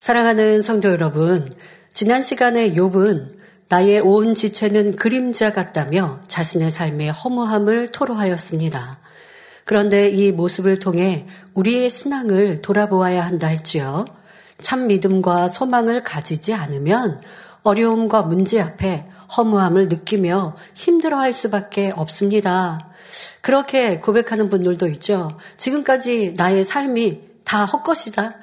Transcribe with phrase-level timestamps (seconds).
[0.00, 1.46] 사랑하는 성도 여러분,
[1.92, 3.28] 지난 시간에 욥은
[3.68, 8.98] 나의 온 지체는 그림자 같다며 자신의 삶의 허무함을 토로하였습니다.
[9.66, 14.06] 그런데 이 모습을 통해 우리의 신앙을 돌아보아야 한다 했지요.
[14.58, 17.20] 참 믿음과 소망을 가지지 않으면
[17.62, 22.88] 어려움과 문제 앞에 허무함을 느끼며 힘들어할 수밖에 없습니다.
[23.42, 25.36] 그렇게 고백하는 분들도 있죠.
[25.58, 28.40] 지금까지 나의 삶이 다 헛것이다.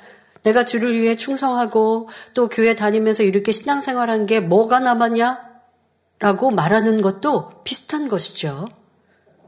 [0.48, 5.46] 내가 주를 위해 충성하고 또 교회 다니면서 이렇게 신앙생활한 게 뭐가 남았냐?
[6.20, 8.70] 라고 말하는 것도 비슷한 것이죠.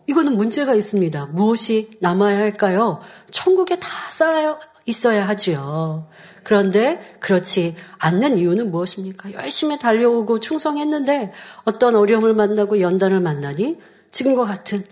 [0.07, 1.27] 이거는 문제가 있습니다.
[1.27, 2.99] 무엇이 남아야 할까요?
[3.31, 6.09] 천국에 다 쌓여 있어야 하지요.
[6.43, 9.31] 그런데 그렇지 않는 이유는 무엇입니까?
[9.33, 11.31] 열심히 달려오고 충성했는데
[11.63, 13.77] 어떤 어려움을 만나고 연단을 만나니
[14.11, 14.83] 지금과 같은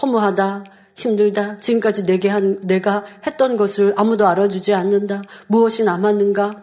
[0.00, 0.64] 허무하다,
[0.96, 1.58] 힘들다.
[1.60, 5.22] 지금까지 내게 한, 내가 했던 것을 아무도 알아주지 않는다.
[5.46, 6.62] 무엇이 남았는가?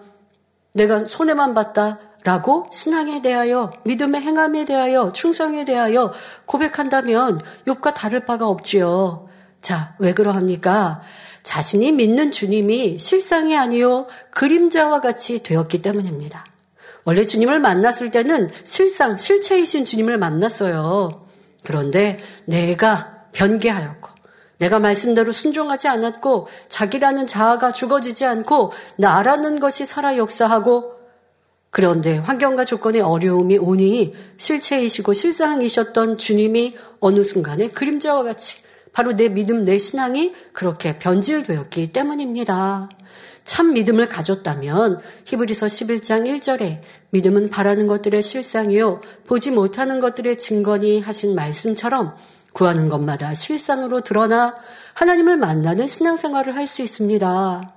[0.73, 1.99] 내가 손해만 봤다.
[2.25, 6.13] 라고 신앙에 대하여, 믿음의 행함에 대하여, 충성에 대하여
[6.45, 9.27] 고백한다면 욕과 다를 바가 없지요.
[9.61, 11.01] 자, 왜 그러합니까?
[11.43, 16.45] 자신이 믿는 주님이 실상이 아니요 그림자와 같이 되었기 때문입니다.
[17.03, 21.25] 원래 주님을 만났을 때는 실상, 실체이신 주님을 만났어요.
[21.65, 24.02] 그런데 내가 변개하였고,
[24.63, 30.93] 내가 말씀대로 순종하지 않았고 자기라는 자아가 죽어지지 않고 나라는 것이 살아 역사하고
[31.69, 39.65] 그런데 환경과 조건의 어려움이 오니 실체이시고 실상이셨던 주님이 어느 순간에 그림자와 같이 바로 내 믿음,
[39.65, 42.89] 내 신앙이 그렇게 변질되었기 때문입니다.
[43.43, 51.35] 참 믿음을 가졌다면 히브리서 11장 1절에 믿음은 바라는 것들의 실상이요 보지 못하는 것들의 증거니 하신
[51.35, 52.15] 말씀처럼
[52.53, 54.55] 구하는 것마다 실상으로 드러나
[54.93, 57.73] 하나님을 만나는 신앙생활을 할 수 있습니다.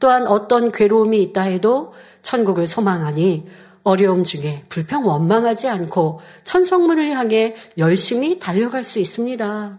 [0.00, 3.46] 또한 어떤 괴로움이 있다 해도 천국을 소망하니
[3.84, 9.78] 어려움 중에 불평 원망하지 않고 천성문을 향해 열심히 달려갈 수 있습니다.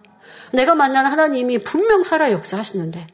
[0.54, 3.08] 내가 만난 하나님이 분명 살아 역사하시는데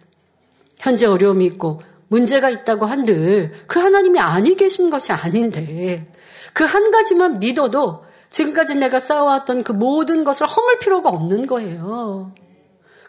[0.80, 6.12] 현재 어려움이 있고 문제가 있다고 한들 그 하나님이 아니 계신 것이 아닌데
[6.54, 12.34] 그 한 가지만 믿어도 지금까지 내가 쌓아왔던 그 모든 것을 허물 필요가 없는 거예요.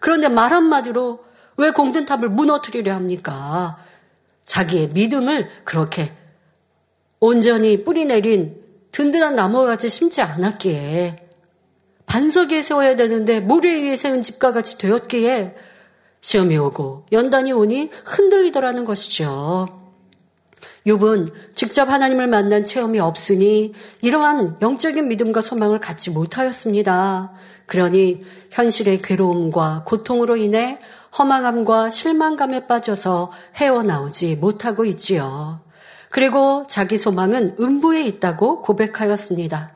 [0.01, 1.25] 그런데 말 한마디로
[1.57, 3.79] 왜 공든탑을 무너뜨리려 합니까?
[4.45, 6.13] 자기의 믿음을 그렇게
[7.21, 8.61] 온전히 뿌리내린
[8.91, 11.29] 든든한 나무와 같이 심지 않았기에
[12.05, 15.55] 반석 위에 세워야 되는데 모래 위에 세운 집과 같이 되었기에
[16.21, 19.82] 시험이 오고 연단이 오니 흔들리더라는 것이죠.
[20.87, 27.33] 욥은 직접 하나님을 만난 체험이 없으니 이러한 영적인 믿음과 소망을 갖지 못하였습니다.
[27.67, 30.79] 그러니 현실의 괴로움과 고통으로 인해
[31.17, 35.61] 허망함과 실망감에 빠져서 헤어나오지 못하고 있지요.
[36.11, 39.73] 그리고 자기 소망은 음부에 있다고 고백하였습니다.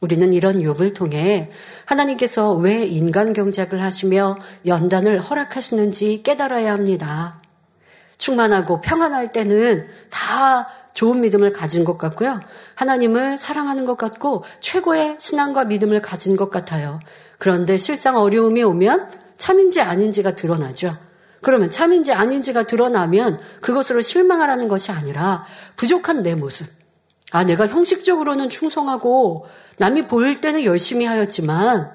[0.00, 1.50] 우리는 이런 욥을 통해
[1.84, 7.40] 하나님께서 왜 인간 경작을 하시며 연단을 허락하시는지 깨달아야 합니다.
[8.18, 12.40] 충만하고 평안할 때는 다 좋은 믿음을 가진 것 같고요.
[12.74, 17.00] 하나님을 사랑하는 것 같고 최고의 신앙과 믿음을 가진 것 같아요.
[17.38, 20.96] 그런데 실상 어려움이 오면 참인지 아닌지가 드러나죠.
[21.40, 25.46] 그러면 참인지 아닌지가 드러나면 그것으로 실망하라는 것이 아니라
[25.76, 26.66] 부족한 내 모습.
[27.30, 29.46] 아, 내가 형식적으로는 충성하고
[29.76, 31.92] 남이 보일 때는 열심히 하였지만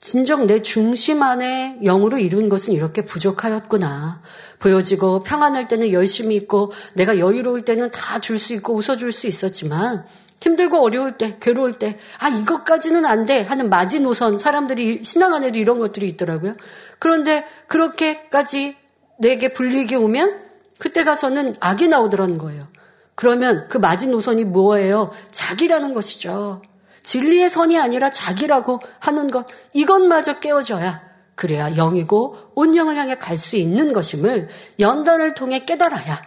[0.00, 4.20] 진정 내 중심 안에 영으로 이룬 것은 이렇게 부족하였구나.
[4.58, 10.04] 보여지고 평안할 때는 열심히 있고 내가 여유로울 때는 다 줄 수 있고 웃어줄 수 있었지만
[10.40, 15.78] 힘들고 어려울 때, 괴로울 때, 아, 이것까지는 안 돼 하는 마지노선 사람들이 신앙 안에도 이런
[15.80, 16.54] 것들이 있더라고요.
[17.00, 18.76] 그런데 그렇게까지
[19.18, 20.38] 내게 불리게 오면
[20.78, 22.68] 그때 가서는 악이 나오더라는 거예요.
[23.16, 25.10] 그러면 그 마지노선이 뭐예요?
[25.32, 26.62] 자기라는 것이죠.
[27.02, 31.02] 진리의 선이 아니라 자기라고 하는 것, 이것마저 깨워져야
[31.34, 34.48] 그래야 영이고 온 영을 향해 갈 수 있는 것임을
[34.80, 36.22] 연단을 통해 깨달아야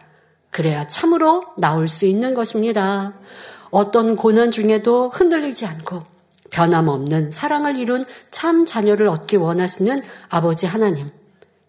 [0.50, 3.14] 그래야 참으로 나올 수 있는 것입니다.
[3.70, 6.04] 어떤 고난 중에도 흔들리지 않고
[6.50, 11.10] 변함없는 사랑을 이룬 참 자녀를 얻기 원하시는 아버지 하나님.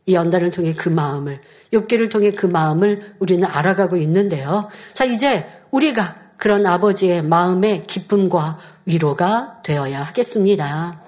[0.06, 1.40] 이 연단을 통해 그 마음을,
[1.72, 4.68] 욥기를 통해 그 마음을 우리는 알아가고 있는데요.
[4.92, 11.02] 자, 이제 우리가 그런 아버지의 마음의 기쁨과 위로가 되어야 하겠습니다.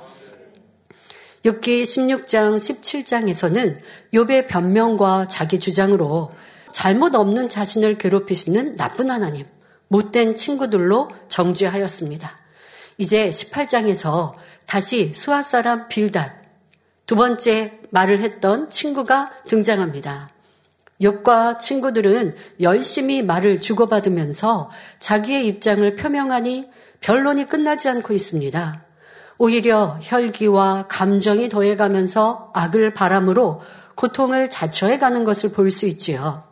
[1.45, 3.77] 욥기 16장 17장에서는
[4.15, 6.33] 욥의 변명과 자기 주장으로
[6.71, 9.47] 잘못 없는 자신을 괴롭히시는 나쁜 하나님,
[9.89, 12.39] 못된 친구들로 정죄하였습니다.
[12.99, 14.35] 이제 18장에서
[14.67, 16.33] 다시 수아 사람 빌닷
[17.07, 20.31] 두 번째 말을 했던 친구가 등장합니다.
[21.01, 24.71] 욥과 친구들은 열심히 말을 주고받으면서
[25.01, 26.71] 자기의 입장을 표명하니
[27.05, 28.83] 변론이 끝나지 않고 있습니다.
[29.37, 33.61] 오히려 혈기와 감정이 더해가면서 악을 바람으로
[33.95, 36.45] 고통을 자초해가는 것을 볼 수 있지요.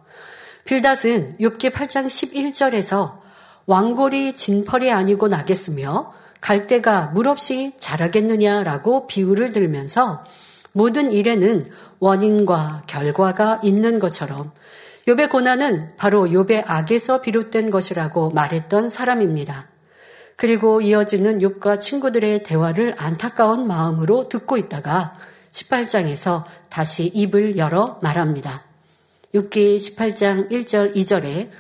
[0.66, 3.20] 빌닷은 욥기 8장 11절에서
[3.64, 6.12] 왕골이 진펄이 아니고 나겠으며
[6.43, 10.22] 갈대가 물 없이 자라겠느냐라고 비유를 들면서
[10.72, 11.64] 모든 일에는
[11.99, 14.52] 원인과 결과가 있는 것처럼
[15.08, 19.71] 욥의 고난은 바로 욥의 악에서 비롯된 것이라고 말했던 사람입니다.
[20.37, 25.17] 그리고 이어지는 욥과 친구들의 대화를 안타까운 마음으로 듣고 있다가
[25.50, 28.64] 18장에서 다시 입을 열어 말합니다.
[29.34, 31.50] 욥기 18장 1절 2절에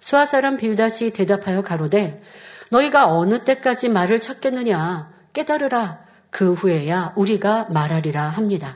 [0.00, 2.22] 수아 사람 빌닷이 대답하여 가로되
[2.70, 6.00] 너희가 어느 때까지 말을 찾겠느냐 깨달으라
[6.30, 8.74] 그 후에야 우리가 말하리라 합니다.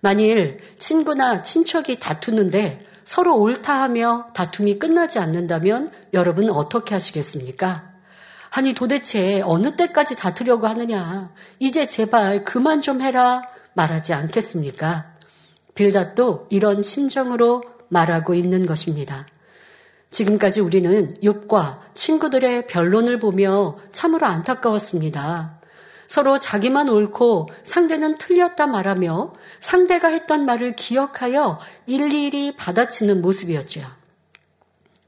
[0.00, 7.89] 만일 친구나 친척이 다투는데 서로 옳다 하며 다툼이 끝나지 않는다면 여러분 어떻게 하시겠습니까?
[8.50, 11.32] 아니 도대체 어느 때까지 다투려고 하느냐?
[11.58, 13.42] 이제 제발 그만 좀 해라
[13.74, 15.12] 말하지 않겠습니까?
[15.74, 19.26] 빌닷도 이런 심정으로 말하고 있는 것입니다.
[20.10, 25.60] 지금까지 우리는 욥과 친구들의 변론을 보며 참으로 안타까웠습니다.
[26.08, 33.82] 서로 자기만 옳고 상대는 틀렸다 말하며 상대가 했던 말을 기억하여 일일이 받아치는 모습이었죠.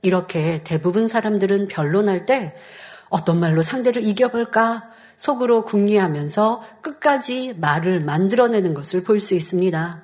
[0.02, 2.54] 이렇게 대부분 사람들은 변론할 때
[3.12, 4.88] 어떤 말로 상대를 이겨볼까
[5.18, 10.02] 속으로 궁리하면서 끝까지 말을 만들어내는 것을 볼 수 있습니다.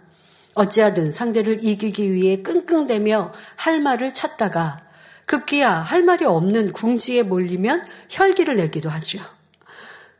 [0.52, 4.82] 어찌하든 상대를 이기기 위해 끙끙대며 할 말을 찾다가
[5.25, 9.20] 급기야 할 말이 없는 궁지에 몰리면 혈기를 내기도 하죠.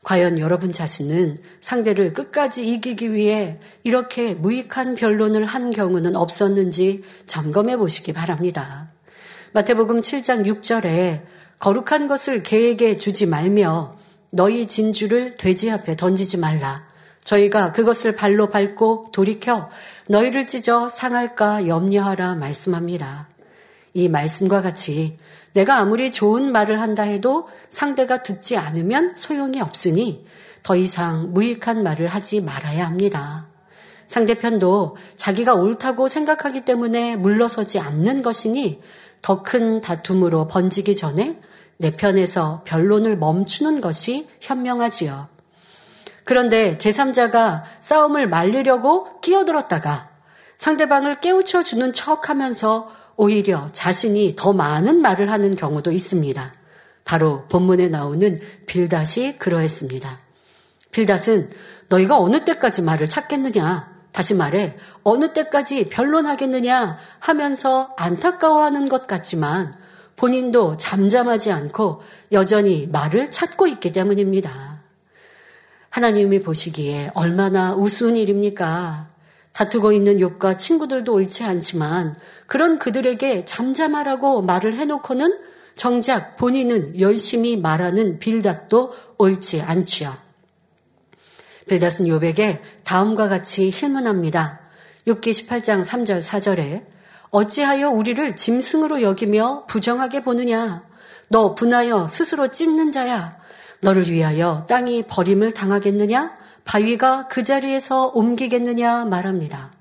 [0.03, 8.15] 과연 여러분 자신은 상대를 끝까지 이기기 위해 이렇게 무익한 변론을 한 경우는 없었는지 점검해 보시기
[8.15, 8.91] 바랍니다.
[9.53, 13.97] 마태복음 7장 6절에 거룩한 것을 개에게 주지 말며
[14.31, 16.87] 너희 진주를 돼지 앞에 던지지 말라.
[17.25, 19.69] 저희가 그것을 발로 밟고 돌이켜
[20.07, 23.29] 너희를 찢어 상할까 염려하라 말씀합니다.
[23.93, 25.19] 이 말씀과 같이
[25.53, 30.27] 내가 아무리 좋은 말을 한다 해도 상대가 듣지 않으면 소용이 없으니
[30.63, 33.49] 더 이상 무익한 말을 하지 말아야 합니다.
[34.07, 38.81] 상대편도 자기가 옳다고 생각하기 때문에 물러서지 않는 것이니
[39.21, 41.41] 더 큰 다툼으로 번지기 전에
[41.79, 45.29] 내 편에서 변론을 멈추는 것이 현명하지요.
[46.25, 50.11] 그런데 제3자가 싸움을 말리려고 끼어들었다가
[50.59, 56.53] 상대방을 깨우쳐 주는 척 하면서 오히려 자신이 더 많은 말을 하는 경우도 있습니다.
[57.05, 60.19] 바로 본문에 나오는 빌닷이 그러했습니다.
[60.93, 61.49] 빌닷은
[61.89, 63.97] 너희가 어느 때까지 말을 찾겠느냐?
[64.13, 69.73] 다시 말해, 어느 때까지 변론하겠느냐 하면서 안타까워하는 것 같지만
[70.19, 74.83] 본인도 잠잠하지 않고 여전히 말을 찾고 있기 때문입니다.
[75.91, 79.09] 하나님이 보시기에 얼마나 우스운 일입니까?
[79.53, 82.17] 다투고 있는 욥과 친구들도 옳지 않지만
[82.47, 85.39] 그런 그들에게 잠잠하라고 말을 해놓고는
[85.77, 90.13] 정작 본인은 열심히 말하는 빌닷도 옳지 않지요.
[91.69, 94.61] 빌닷은 욥에게 다음과 같이 힐문합니다.
[95.07, 96.98] 욥기 18장 3절 4절에
[97.31, 100.87] 어찌하여 우리를 짐승으로 여기며 부정하게 보느냐?
[101.29, 103.37] 너 분하여 스스로 찢는 자야.
[103.81, 106.37] 너를 위하여 땅이 버림을 당하겠느냐?
[106.65, 109.73] 바위가 그 자리에서 옮기겠느냐 말합니다.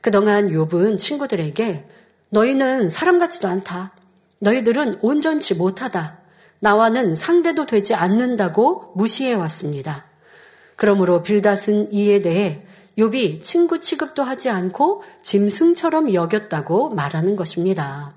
[0.00, 1.86] 그동안 욥은 친구들에게
[2.30, 3.92] 너희는 사람 같지도 않다.
[4.40, 6.18] 너희들은 온전치 못하다.
[6.60, 10.06] 나와는 상대도 되지 않는다고 무시해 왔습니다.
[10.76, 12.60] 그러므로 빌닷은 이에 대해
[13.00, 18.12] 욥이 친구 취급도 하지 않고 짐승처럼 여겼다고 말하는 것입니다.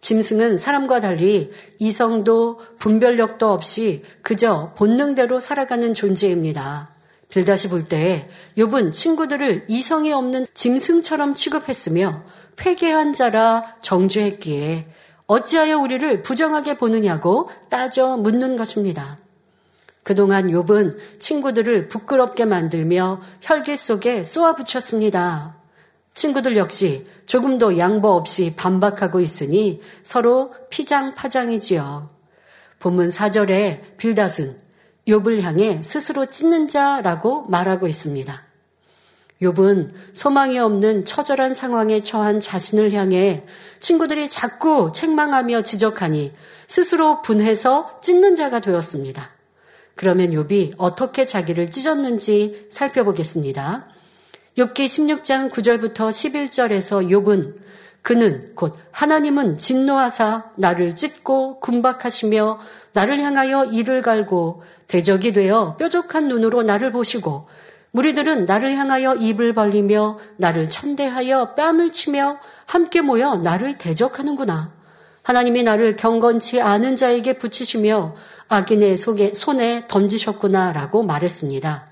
[0.00, 6.90] 짐승은 사람과 달리 이성도 분별력도 없이 그저 본능대로 살아가는 존재입니다.
[7.28, 8.28] 빌다시 볼때
[8.58, 12.24] 욥은 친구들을 이성이 없는 짐승처럼 취급했으며
[12.56, 14.88] 폐괴한 자라 정죄했기에
[15.26, 19.21] 어찌하여 우리를 부정하게 보느냐고 따져 묻는 것입니다.
[20.02, 25.56] 그동안 욥은 친구들을 부끄럽게 만들며 혈기 속에 쏘아붙였습니다.
[26.14, 32.10] 친구들 역시 조금도 양보 없이 반박하고 있으니 서로 피장파장이지요.
[32.80, 34.58] 본문 4절에 빌닷은
[35.06, 38.42] 욥을 향해 스스로 찢는 자라고 말하고 있습니다.
[39.40, 43.44] 욥은 소망이 없는 처절한 상황에 처한 자신을 향해
[43.80, 46.32] 친구들이 자꾸 책망하며 지적하니
[46.68, 49.30] 스스로 분해서 찢는 자가 되었습니다.
[49.94, 53.88] 그러면 욥이 어떻게 자기를 찢었는지 살펴보겠습니다.
[54.58, 57.56] 욥기 16장 9절부터 11절에서 욥은
[58.02, 62.58] 그는 곧 하나님은 진노하사 나를 찢고 군박하시며
[62.92, 67.48] 나를 향하여 이를 갈고 대적이 되어 뾰족한 눈으로 나를 보시고
[67.92, 74.72] 무리들은 나를 향하여 입을 벌리며 나를 천대하여 뺨을 치며 함께 모여 나를 대적하는구나.
[75.22, 78.14] 하나님이 나를 경건치 않은 자에게 붙이시며
[78.52, 81.86] 악인의 속에, 손에 던지셨구나라고 말했습니다.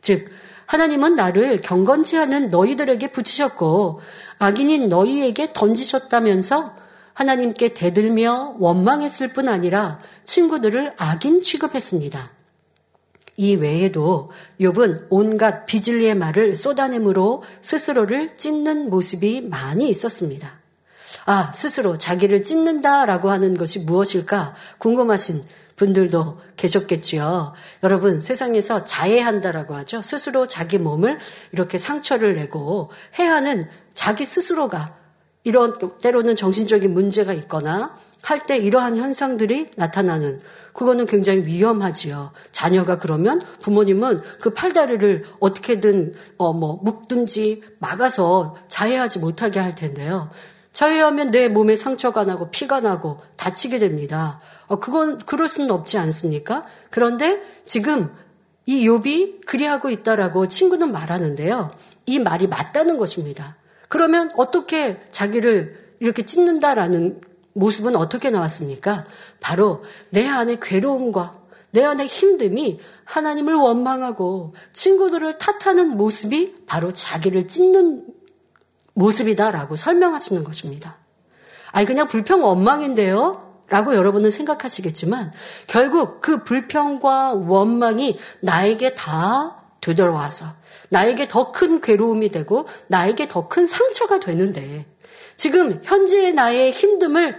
[0.00, 0.30] 즉,
[0.64, 4.00] 하나님은 나를 경건치 않은 너희들에게 붙이셨고
[4.38, 6.74] 악인인 너희에게 던지셨다면서
[7.12, 12.30] 하나님께 대들며 원망했을 뿐 아니라 친구들을 악인 취급했습니다.
[13.36, 14.30] 이 외에도
[14.60, 20.60] 욥은 온갖 비질리의 말을 쏟아내므로 스스로를 찢는 모습이 많이 있었습니다.
[21.26, 25.42] 아, 스스로 자기를 찢는다라고 하는 것이 무엇일까 궁금하신
[25.76, 27.52] 분들도 계셨겠지요.
[27.82, 30.02] 여러분, 세상에서 자해한다라고 하죠.
[30.02, 31.18] 스스로 자기 몸을
[31.52, 33.62] 이렇게 상처를 내고 해하는
[33.94, 34.96] 자기 스스로가
[35.44, 40.40] 이런 때로는 정신적인 문제가 있거나 할 때 이러한 현상들이 나타나는
[40.72, 42.32] 그거는 굉장히 위험하지요.
[42.50, 50.30] 자녀가 그러면 부모님은 그 팔다리를 어떻게든 어 뭐 묶든지 막아서 자해하지 못하게 할 텐데요.
[50.76, 54.40] 자해하면 내 몸에 상처가 나고 피가 나고 다치게 됩니다.
[54.66, 56.66] 어, 그건 그럴 수는 없지 않습니까?
[56.90, 58.14] 그런데 지금
[58.66, 61.70] 이 욥이 그리하고 있다라고 친구는 말하는데요.
[62.04, 63.56] 이 말이 맞다는 것입니다.
[63.88, 67.22] 그러면 어떻게 자기를 이렇게 찢는다라는
[67.54, 69.06] 모습은 어떻게 나왔습니까?
[69.40, 71.40] 바로 내 안의 괴로움과
[71.70, 78.15] 내 안의 힘듦이 하나님을 원망하고 친구들을 탓하는 모습이 바로 자기를 찢는
[78.96, 80.96] 모습이다라고 설명하시는 것입니다.
[81.72, 83.44] 아니, 그냥 불평 원망인데요?
[83.68, 85.32] 라고 여러분은 생각하시겠지만
[85.66, 90.46] 결국 그 불평과 원망이 나에게 다 되돌아와서
[90.88, 94.86] 나에게 더 큰 괴로움이 되고 나에게 더 큰 상처가 되는데
[95.36, 97.36] 지금 현재의 나의 힘듦을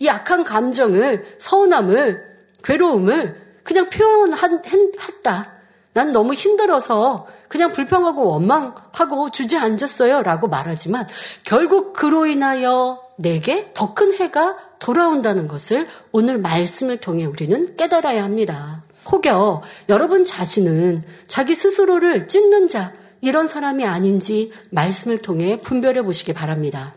[0.00, 2.26] 이 악한 감정을 서운함을
[2.62, 5.52] 괴로움을 그냥 표현했다.
[5.94, 10.22] 난 너무 힘들어서 그냥 불평하고 원망하고 주저앉았어요.
[10.22, 11.08] 라고 말하지만
[11.44, 18.84] 결국 그로 인하여 내게 더 큰 해가 돌아온다는 것을 오늘 말씀을 통해 우리는 깨달아야 합니다.
[19.10, 26.94] 혹여 여러분 자신은 자기 스스로를 찢는 자, 이런 사람이 아닌지 말씀을 통해 분별해 보시기 바랍니다.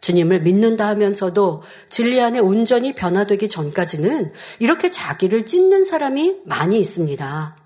[0.00, 7.63] 주님을 믿는다 하면서도 진리 안에 온전히 변화되기 전까지는 이렇게 자기를 찢는 사람이 많이 있습니다.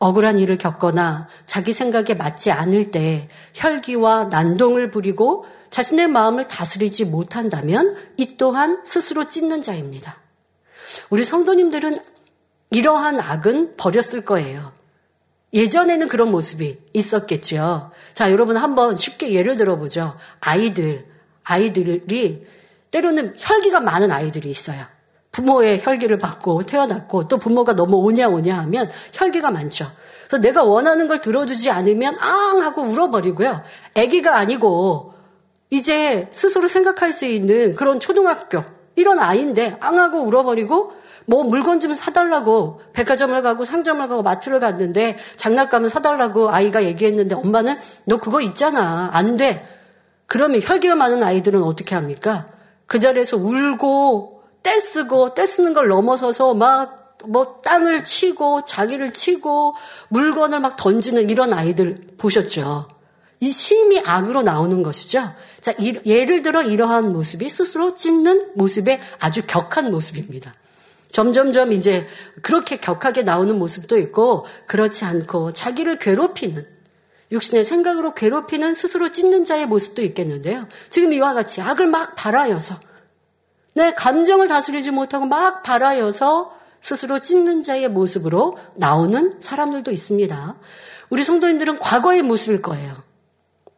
[0.00, 7.94] 억울한 일을 겪거나 자기 생각에 맞지 않을 때 혈기와 난동을 부리고 자신의 마음을 다스리지 못한다면
[8.16, 10.16] 이 또한 스스로 찢는 자입니다.
[11.10, 11.96] 우리 성도님들은
[12.72, 14.72] 이러한 악은 버렸을 거예요.
[15.52, 17.90] 예전에는 그런 모습이 있었겠죠.
[18.14, 20.16] 자, 여러분 한번 쉽게 예를 들어보죠.
[20.40, 21.06] 아이들,
[21.44, 22.46] 아이들이
[22.90, 24.86] 때로는 혈기가 많은 아이들이 있어요.
[25.32, 29.86] 부모의 혈기를 받고 태어났고 또 부모가 너무 오냐 오냐 하면 혈기가 많죠.
[30.26, 33.62] 그래서 내가 원하는 걸 들어주지 않으면 앙 하고 울어버리고요.
[33.96, 35.14] 아기가 아니고
[35.70, 38.62] 이제 스스로 생각할 수 있는 그런 초등학교
[38.96, 40.92] 이런 아이인데 앙 하고 울어버리고
[41.26, 47.78] 뭐 물건 좀 사달라고 백화점을 가고 상점을 가고 마트를 갔는데 장난감을 사달라고 아이가 얘기했는데 엄마는
[48.04, 49.64] 너 그거 있잖아 안 돼.
[50.26, 52.48] 그러면 혈기가 많은 아이들은 어떻게 합니까?
[52.86, 59.74] 그 자리에서 울고 떼쓰고 떼쓰는 걸 넘어서서 막 뭐 땅을 치고 자기를 치고
[60.08, 62.88] 물건을 막 던지는 이런 아이들 보셨죠?
[63.40, 65.32] 이 심이 악으로 나오는 것이죠.
[65.60, 65.72] 자,
[66.04, 70.52] 예를 들어 이러한 모습이 스스로 찢는 모습의 아주 격한 모습입니다.
[71.08, 72.06] 점점점 이제
[72.42, 76.66] 그렇게 격하게 나오는 모습도 있고 그렇지 않고 자기를 괴롭히는
[77.32, 80.68] 육신의 생각으로 괴롭히는 스스로 찢는 자의 모습도 있겠는데요.
[80.88, 82.89] 지금 이와 같이 악을 막 발하여서
[83.74, 90.56] 내 감정을 다스리지 못하고 막 발하여서 스스로 찢는 자의 모습으로 나오는 사람들도 있습니다.
[91.10, 93.02] 우리 성도님들은 과거의 모습일 거예요.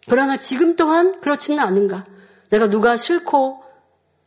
[0.08, 2.04] 그러나 지금 또한 그렇지는 않은가?
[2.50, 3.62] 내가 누가 싫고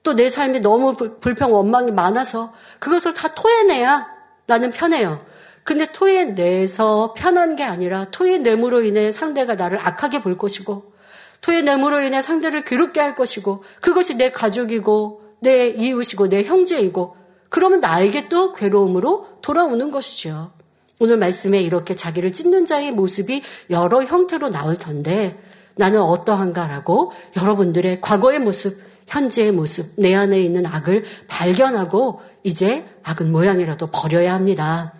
[0.05, 4.07] 또 내 삶이 너무 불평 원망이 많아서 그것을 다 토해내야
[4.45, 5.25] 나는 편해요.
[5.63, 10.93] 근데 토해내서 편한 게 아니라 토해냄으로 인해 상대가 나를 악하게 볼 것이고
[11.41, 17.15] 토해냄으로 인해 상대를 괴롭게 할 것이고 그것이 내 가족이고 내 이웃이고 내 형제이고
[17.49, 20.51] 그러면 나에게 또 괴로움으로 돌아오는 것이죠.
[20.99, 25.39] 오늘 말씀에 이렇게 자기를 찢는 자의 모습이 여러 형태로 나올 텐데
[25.75, 33.87] 나는 어떠한가라고 여러분들의 과거의 모습, 현재의 모습, 내 안에 있는 악을 발견하고 이제 악은 모양이라도
[33.91, 34.93] 버려야 합니다.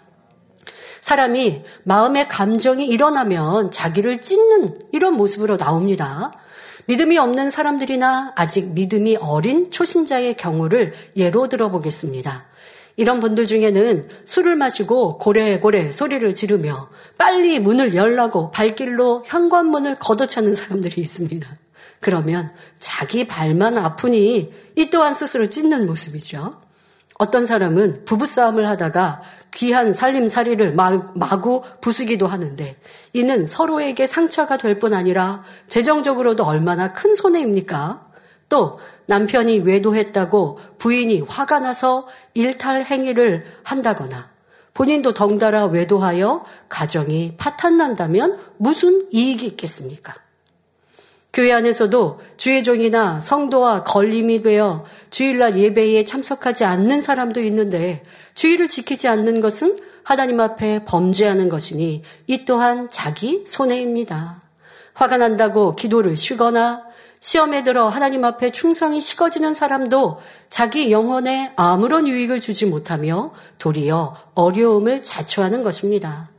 [1.02, 6.34] 사람이 마음의 감정이 일어나면 자기를 찢는 이런 모습으로 나옵니다.
[6.88, 12.46] 믿음이 없는 사람들이나 아직 믿음이 어린 초신자의 경우를 예로 들어보겠습니다.
[12.98, 21.01] 이런 분들 중에는 술을 마시고 고래고래 소리를 지르며 빨리 문을 열라고 발길로 현관문을 걷어차는 사람들이
[21.01, 21.48] 있습니다.
[22.00, 22.50] 그러면
[22.80, 26.54] 자기 발만 아프니 이 또한 스스로 찢는 모습이죠.
[27.18, 29.22] 어떤 사람은 부부싸움을 하다가
[29.54, 32.77] 귀한 살림살이를 마구 부수기도 하는데
[33.15, 38.10] 이는 서로에게 상처가 될 뿐 아니라 재정적으로도 얼마나 큰 손해입니까?
[38.50, 44.27] 또 남편이 외도했다고 부인이 화가 나서 일탈 행위를 한다거나
[44.74, 50.13] 본인도 덩달아 외도하여 가정이 파탄난다면 무슨 이익이 있겠습니까?
[51.31, 58.03] 교회 안에서도 주의 종이나 성도와 걸림이 되어 주일날 예배에 참석하지 않는 사람도 있는데
[58.34, 64.39] 주의를 지키지 않는 것은 하나님 앞에 범죄하는 것이니 이 또한 자기 손해입니다.
[64.93, 66.83] 화가 난다고 기도를 쉬거나
[67.19, 70.19] 시험에 들어 하나님 앞에 충성이 식어지는 사람도
[70.51, 76.29] 자기 영혼에 아무런 유익을 주지 못하며 도리어 어려움을 자초하는 것입니다.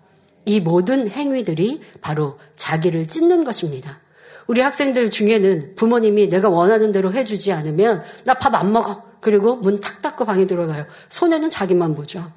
[0.44, 3.98] 이 모든 행위들이 바로 자기를 찢는 것입니다.
[4.46, 9.02] 우리 학생들 중에는 부모님이 내가 원하는 대로 해주지 않으면 나 밥 안 먹어.
[9.20, 10.86] 그리고 문 탁 닫고 방에 들어가요.
[11.08, 12.30] 손해는 자기만 보죠.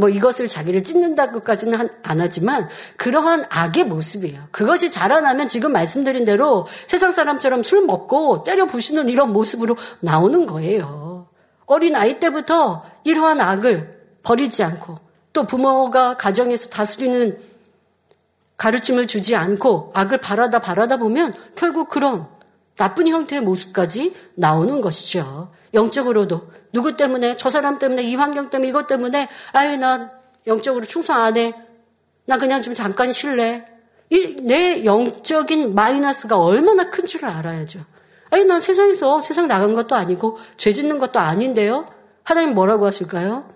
[0.00, 4.48] 뭐 이것을 자기를 찢는다고까지는 안 하지만 그러한 악의 모습이에요.
[4.50, 11.28] 그것이 자라나면 지금 말씀드린 대로 세상 사람처럼 술 먹고 때려 부시는 이런 모습으로 나오는 거예요.
[11.66, 14.98] 어린 아이 때부터 이러한 악을 버리지 않고
[15.32, 17.38] 또 부모가 가정에서 다스리는
[18.56, 22.26] 가르침을 주지 않고 악을 바라다 바라다 보면 결국 그런
[22.76, 25.52] 나쁜 형태의 모습까지 나오는 것이죠.
[25.74, 30.10] 영적으로도 누구 때문에 저 사람 때문에 이 환경 때문에 이것 때문에 아유 나
[30.46, 31.54] 영적으로 충성 안 해.
[32.26, 33.66] 나 그냥 좀 잠깐 쉴래.
[34.10, 37.80] 이 내 영적인 마이너스가 얼마나 큰 줄을 알아야죠.
[38.30, 41.86] 아니 난 세상에서 세상 나간 것도 아니고 죄 짓는 것도 아닌데요.
[42.22, 43.48] 하나님 뭐라고 하실까요?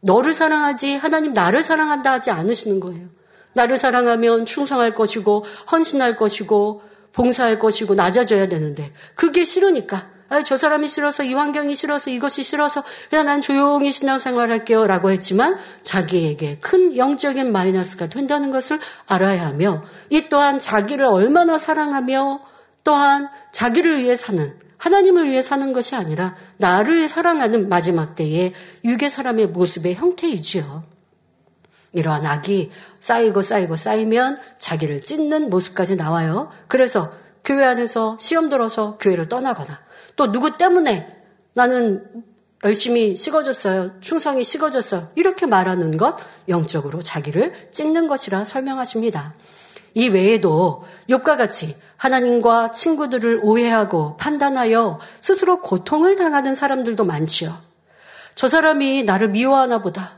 [0.00, 3.08] 너를 사랑하지 하나님 나를 사랑한다 하지 않으시는 거예요.
[3.54, 10.88] 나를 사랑하면 충성할 것이고 헌신할 것이고 봉사할 것이고 낮아져야 되는데 그게 싫으니까 아, 저 사람이
[10.88, 16.96] 싫어서 이 환경이 싫어서 이것이 싫어서 그냥 난 조용히 신앙생활 할게요 라고 했지만 자기에게 큰
[16.96, 22.40] 영적인 마이너스가 된다는 것을 알아야 하며 이 또한 자기를 얼마나 사랑하며
[22.84, 28.52] 또한 자기를 위해 사는 하나님을 위해 사는 것이 아니라 나를 사랑하는 마지막 때의
[28.84, 30.84] 유괴 사람의 모습의 형태이지요.
[31.92, 36.50] 이러한 악이 쌓이고 쌓이고 쌓이면 자기를 찢는 모습까지 나와요.
[36.68, 37.12] 그래서
[37.44, 39.87] 교회 안에서 시험 들어서 교회를 떠나거나
[40.18, 41.16] 또 누구 때문에
[41.54, 42.04] 나는
[42.64, 44.00] 열심히 식어졌어요.
[44.00, 45.08] 충성이 식어졌어요.
[45.14, 46.16] 이렇게 말하는 것
[46.48, 49.34] 영적으로 자기를 찢는 것이라 설명하십니다.
[49.94, 57.56] 이 외에도 욕과 같이 하나님과 친구들을 오해하고 판단하여 스스로 고통을 당하는 사람들도 많지요.
[58.34, 60.16] 저 사람이 나를 미워하나 보다.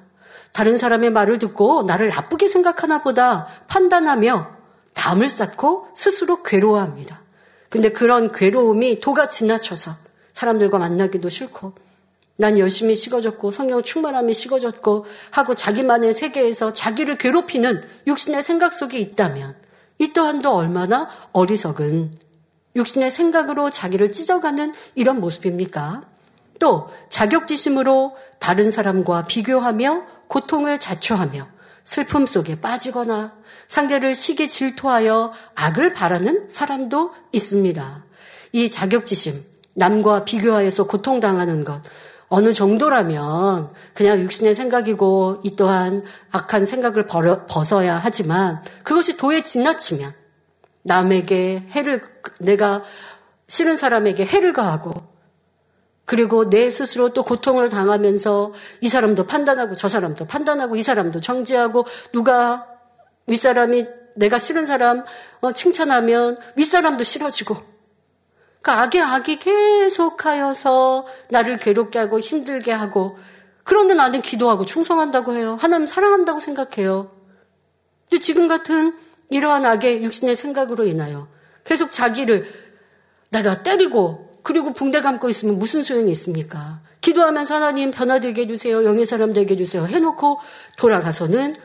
[0.52, 4.50] 다른 사람의 말을 듣고 나를 나쁘게 생각하나 보다 판단하며
[4.94, 7.19] 담을 쌓고 스스로 괴로워합니다.
[7.70, 9.92] 근데 그런 괴로움이 도가 지나쳐서
[10.34, 11.72] 사람들과 만나기도 싫고
[12.36, 19.54] 난 열심히 식어졌고 성령 충만함이 식어졌고 하고 자기만의 세계에서 자기를 괴롭히는 육신의 생각 속에 있다면
[19.98, 22.12] 이 또한도 얼마나 어리석은
[22.76, 26.02] 육신의 생각으로 자기를 찢어가는 이런 모습입니까?
[26.58, 31.46] 또 자격지심으로 다른 사람과 비교하며 고통을 자초하며
[31.84, 33.34] 슬픔 속에 빠지거나
[33.68, 38.04] 상대를 시기 질투하여 악을 바라는 사람도 있습니다.
[38.52, 41.82] 이 자격지심, 남과 비교하여서 고통당하는 것,
[42.28, 50.14] 어느 정도라면 그냥 육신의 생각이고 이 또한 악한 생각을 벗어야 하지만 그것이 도에 지나치면
[50.82, 52.02] 남에게 해를,
[52.38, 52.82] 내가
[53.48, 55.09] 싫은 사람에게 해를 가하고
[56.10, 61.86] 그리고 내 스스로 또 고통을 당하면서 이 사람도 판단하고 저 사람도 판단하고 이 사람도 정지하고
[62.10, 62.66] 누가
[63.28, 65.04] 윗사람이 내가 싫은 사람
[65.40, 67.58] 어, 칭찬하면 윗사람도 싫어지고
[68.60, 73.16] 그 악의 악이 계속하여서 나를 괴롭게 하고 힘들게 하고
[73.62, 75.56] 그런데 나는 기도하고 충성한다고 해요.
[75.60, 77.12] 하나님 사랑한다고 생각해요.
[78.08, 81.28] 근데 지금 같은 이러한 악의 육신의 생각으로 인하여
[81.62, 82.52] 계속 자기를
[83.30, 86.80] 내가 때리고 그리고 붕대 감고 있으면 무슨 소용이 있습니까?
[87.00, 88.84] 기도하면서 하나님 변화되게 해주세요.
[88.84, 89.86] 영의 사람 되게 해주세요.
[89.86, 90.38] 해놓고
[90.76, 91.56] 돌아가서는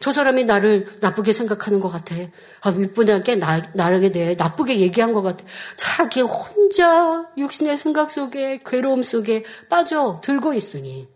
[0.00, 2.14] 저 사람이 나를 나쁘게 생각하는 것 같아.
[2.60, 5.44] 아, 윗분에게 나, 나에게 대해 나쁘게 얘기한 것 같아.
[5.76, 11.08] 자기 혼자 육신의 생각 속에 괴로움 속에 빠져 들고 있으니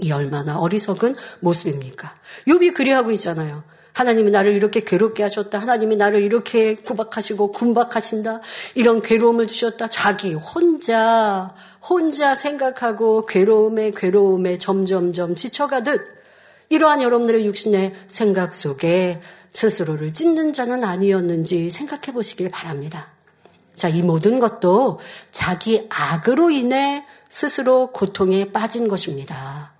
[0.00, 2.14] 이 얼마나 어리석은 모습입니까?
[2.48, 3.62] 욥이 그리하고 있잖아요.
[3.92, 5.58] 하나님이 나를 이렇게 괴롭게 하셨다.
[5.58, 8.40] 하나님이 나를 이렇게 구박하시고 군박하신다.
[8.74, 9.88] 이런 괴로움을 주셨다.
[9.88, 16.00] 자기 혼자, 혼자 생각하고 괴로움에 괴로움에 점점점 지쳐가듯
[16.68, 23.08] 이러한 여러분들의 육신의 생각 속에 스스로를 찢는 자는 아니었는지 생각해 보시길 바랍니다.
[23.74, 25.00] 자, 이 모든 것도
[25.32, 29.72] 자기 악으로 인해 스스로 고통에 빠진 것입니다.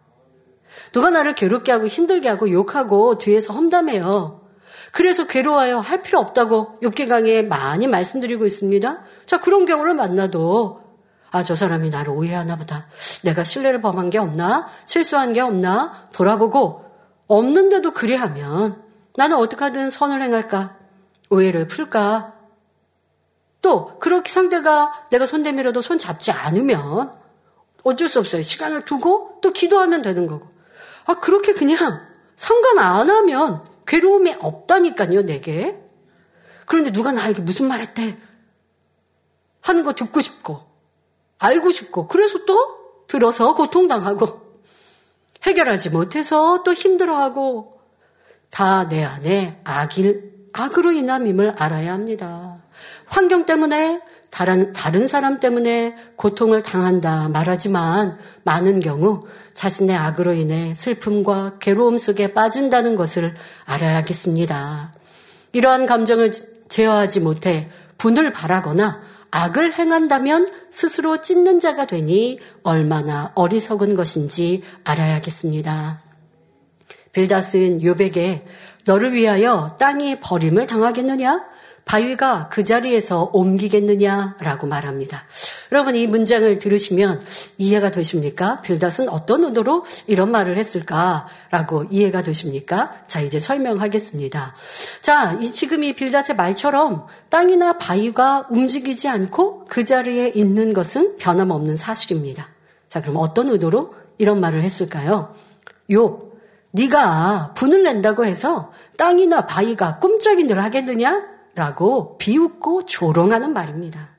[0.92, 4.40] 누가 나를 괴롭게 하고 힘들게 하고 욕하고 뒤에서 험담해요.
[4.92, 5.78] 그래서 괴로워요.
[5.78, 9.00] 할 필요 없다고 욕기 강에 많이 말씀드리고 있습니다.
[9.26, 10.80] 자, 그런 경우를 만나도
[11.32, 12.88] 아, 저 사람이 나를 오해하나 보다.
[13.22, 14.68] 내가 신뢰를 범한 게 없나?
[14.84, 16.08] 실수한 게 없나?
[16.12, 16.84] 돌아보고
[17.28, 18.82] 없는데도 그래 하면
[19.16, 20.76] 나는 어떻게 하든 선을 행할까?
[21.30, 22.34] 오해를 풀까?
[23.62, 27.12] 또 그렇게 상대가 내가 손 내밀어도 손 잡지 않으면
[27.84, 28.42] 어쩔 수 없어요.
[28.42, 30.48] 시간을 두고 또 기도하면 되는 거고.
[31.10, 35.76] 아, 그렇게 그냥 상관 안 하면 괴로움이 없다니까요, 내게.
[36.66, 38.16] 그런데 누가 나에게 무슨 말 했대?
[39.60, 40.60] 하는 거 듣고 싶고,
[41.40, 44.52] 알고 싶고, 그래서 또 들어서 고통당하고,
[45.42, 47.80] 해결하지 못해서 또 힘들어하고,
[48.50, 52.62] 다 내 안에 악일, 악으로 인함임을 알아야 합니다.
[53.06, 61.58] 환경 때문에 다른, 다른 사람 때문에 고통을 당한다 말하지만 많은 경우 자신의 악으로 인해 슬픔과
[61.58, 63.34] 괴로움 속에 빠진다는 것을
[63.66, 64.94] 알아야겠습니다.
[65.52, 66.32] 이러한 감정을
[66.68, 76.02] 제어하지 못해 분을 바라거나 악을 행한다면 스스로 찢는 자가 되니 얼마나 어리석은 것인지 알아야겠습니다.
[77.12, 78.46] 빌다스인 요백에
[78.86, 81.44] 너를 위하여 땅이 버림을 당하겠느냐?
[81.84, 85.24] 바위가 그 자리에서 옮기겠느냐라고 말합니다.
[85.72, 87.20] 여러분 이 문장을 들으시면
[87.58, 88.60] 이해가 되십니까?
[88.60, 92.94] 빌닷은 어떤 의도로 이런 말을 했을까라고 이해가 되십니까?
[93.06, 94.54] 자 이제 설명하겠습니다.
[95.00, 101.76] 자 이, 지금 이 빌닷의 말처럼 땅이나 바위가 움직이지 않고 그 자리에 있는 것은 변함없는
[101.76, 102.48] 사실입니다.
[102.88, 105.34] 자 그럼 어떤 의도로 이런 말을 했을까요?
[105.92, 106.30] 요
[106.72, 111.29] 네가 분을 낸다고 해서 땅이나 바위가 꿈쩍이늘 하겠느냐?
[111.54, 114.10] 라고 비웃고 조롱하는 말입니다.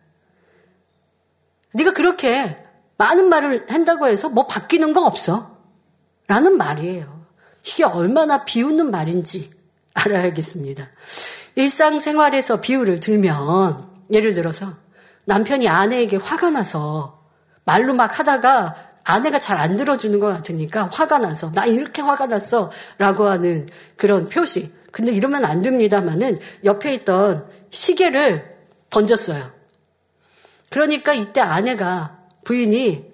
[1.73, 2.57] 네가 그렇게
[2.97, 5.57] 많은 말을 한다고 해서 뭐 바뀌는 거 없어.
[6.27, 7.25] 라는 말이에요.
[7.65, 9.51] 이게 얼마나 비웃는 말인지
[9.93, 10.87] 알아야겠습니다.
[11.55, 14.73] 일상생활에서 비유를 들면 예를 들어서
[15.25, 17.23] 남편이 아내에게 화가 나서
[17.65, 22.71] 말로 막 하다가 아내가 잘 안 들어주는 것 같으니까 화가 나서 나 이렇게 화가 났어
[22.97, 23.67] 라고 하는
[23.97, 28.57] 그런 표시 근데 이러면 안 됩니다만은 옆에 있던 시계를
[28.89, 29.51] 던졌어요.
[30.69, 33.11] 그러니까 이때 아내가 부인이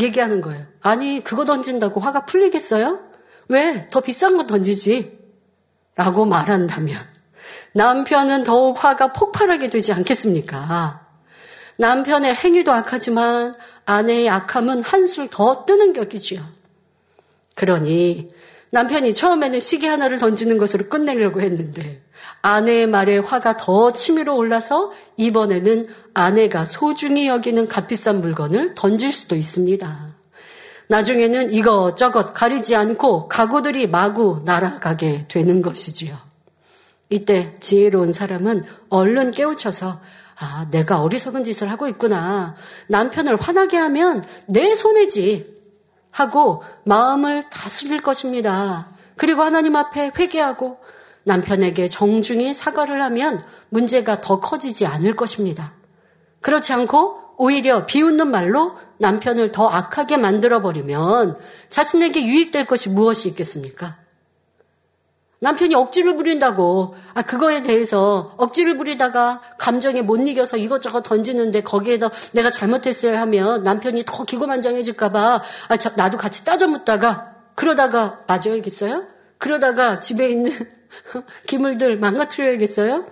[0.00, 0.66] 얘기하는 거예요.
[0.80, 3.00] 아니, 그거 던진다고 화가 풀리겠어요?
[3.48, 3.88] 왜?
[3.90, 5.18] 더 비싼 거 던지지.
[5.94, 6.96] 라고 말한다면
[7.72, 11.06] 남편은 더욱 화가 폭발하게 되지 않겠습니까?
[11.76, 13.52] 남편의 행위도 악하지만
[13.84, 16.40] 아내의 악함은 한술 더 뜨는 격이지요.
[17.54, 18.28] 그러니
[18.70, 22.02] 남편이 처음에는 시계 하나를 던지는 것으로 끝내려고 했는데
[22.42, 30.16] 아내의 말에 화가 더 치밀어 올라서 이번에는 아내가 소중히 여기는 값비싼 물건을 던질 수도 있습니다.
[30.88, 36.16] 나중에는 이것저것 가리지 않고 가구들이 마구 날아가게 되는 것이지요.
[37.10, 40.00] 이때 지혜로운 사람은 얼른 깨우쳐서
[40.40, 42.54] 아, 내가 어리석은 짓을 하고 있구나.
[42.88, 45.57] 남편을 화나게 하면 내 손해지.
[46.10, 48.88] 하고 마음을 다스릴 것입니다.
[49.16, 50.78] 그리고 하나님 앞에 회개하고
[51.24, 55.74] 남편에게 정중히 사과를 하면 문제가 더 커지지 않을 것입니다.
[56.40, 61.38] 그렇지 않고 오히려 비웃는 말로 남편을 더 악하게 만들어버리면
[61.70, 63.96] 자신에게 유익될 것이 무엇이 있겠습니까?
[65.40, 72.50] 남편이 억지를 부린다고, 아, 그거에 대해서 억지를 부리다가 감정에 못 이겨서 이것저것 던지는데 거기에다 내가
[72.50, 79.06] 잘못했어요 하면 남편이 더 기고만장해질까봐, 아, 자, 나도 같이 따져 묻다가, 그러다가 맞아야겠어요?
[79.38, 80.52] 그러다가 집에 있는
[81.46, 83.06] 기물들 망가뜨려야겠어요?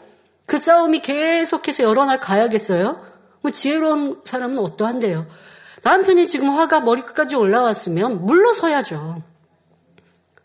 [0.47, 3.05] 그 싸움이 계속해서 여러 날 가야겠어요?
[3.41, 5.27] 뭐 지혜로운 사람은 어떠한데요?
[5.85, 9.23] 남편이 지금 화가 머리끝까지 올라왔으면 물러서야죠.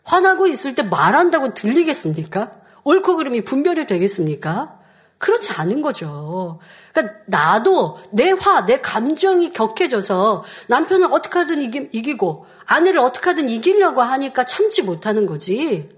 [0.04, 2.52] 화나고 있을 때 말한다고 들리겠습니까?
[2.84, 4.78] 옳고 그름이 분별이 되겠습니까?
[5.18, 6.58] 그렇지 않은 거죠.
[6.92, 11.60] 그러니까 나도 내 화, 내 감정이 격해져서 남편을 어떻게 하든
[11.92, 15.88] 이기, 고 아내를 어떻게 하든 이기려고 하니까 참지 못하는 거지.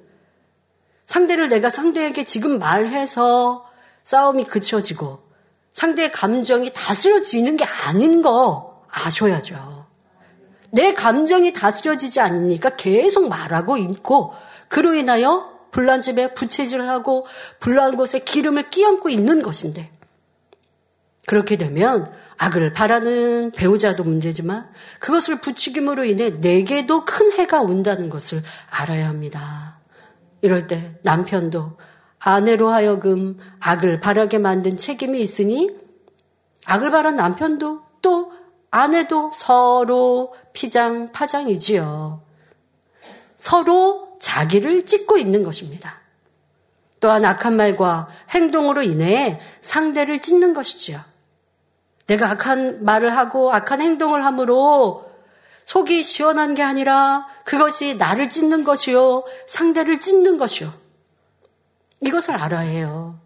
[1.07, 3.67] 상대를 내가 상대에게 지금 말해서
[4.05, 5.21] 싸움이 그쳐지고
[5.73, 9.84] 상대의 감정이 다스려지는 게 아닌 거 아셔야죠.
[10.75, 14.35] 내 감정이 다스려지지 않으니까 계속 말하고 있고
[14.69, 17.27] 그로 인하여 불난 집에 부채질을 하고
[17.61, 19.91] 불난 곳에 기름을 끼얹고 있는 것인데
[21.27, 29.09] 그렇게 되면 악을 바라는 배우자도 문제지만 그것을 부추김으로 인해 내게도 큰 해가 온다는 것을 알아야
[29.09, 29.79] 합니다.
[30.43, 31.79] 이럴 때 남편도
[32.19, 35.71] 아내로 하여금 악을 바라게 만든 책임이 있으니
[36.67, 38.33] 악을 바란 남편도 또
[38.71, 42.23] 아내도 서로 피장 파장이지요.
[43.37, 46.01] 서로 자기를 찢고 있는 것입니다.
[47.01, 50.99] 또한 악한 말과 행동으로 인해 상대를 찢는 것이지요.
[52.07, 55.11] 내가 악한 말을 하고 악한 행동을 함으로
[55.67, 59.25] 속이 시원한 게 아니라 그것이 나를 찢는 것이요.
[59.47, 60.73] 상대를 찢는 것이요.
[62.01, 63.19] 이것을 알아야 해요.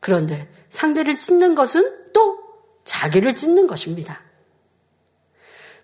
[0.00, 2.38] 그런데 상대를 찢는 것은 또
[2.84, 4.20] 자기를 찢는 것입니다.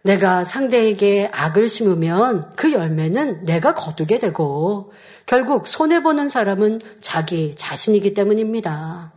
[0.02, 4.92] 내가 상대에게 악을 심으면 그 열매는 내가 거두게 되고
[5.26, 9.12] 결국 손해보는 사람은 자기 자신이기 때문입니다.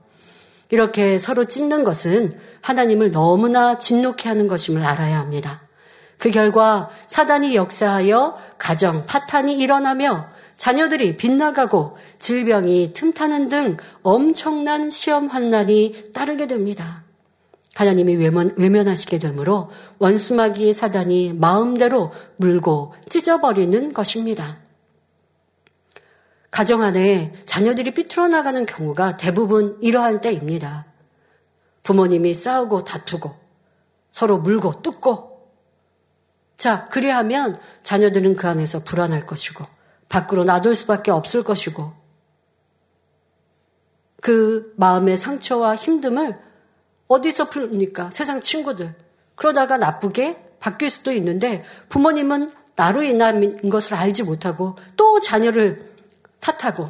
[0.69, 5.61] 이렇게 서로 찢는 것은 하나님을 너무나 진노케 하는 것임을 알아야 합니다.
[6.17, 16.11] 그 결과 사단이 역사하여 가정 파탄이 일어나며 자녀들이 빗나가고 질병이 틈타는 등 엄청난 시험 환난이
[16.13, 17.04] 따르게 됩니다.
[17.75, 24.59] 하나님이 외면, 외면하시게 되므로 원수마귀 사단이 마음대로 물고 찢어버리는 것입니다.
[26.49, 30.85] 가정 안에 자녀들이 삐뚤어 나가는 경우가 대부분 이러한 때입니다.
[31.83, 33.35] 부모님이 싸우고 다투고
[34.09, 35.35] 서로 물고 뜯고
[36.55, 39.65] 자, 그리하면 자녀들은 그 안에서 불안할 것이고
[40.07, 41.91] 밖으로 놔둘 수밖에 없을 것이고
[44.21, 46.44] 그 마음의 상처와 힘듦을
[47.07, 48.95] 어디서 풀니까 세상 친구들
[49.35, 55.93] 그러다가 나쁘게 바뀔 수도 있는데 부모님은 나로 인한 것을 알지 못하고 또 자녀를
[56.39, 56.89] 탓하고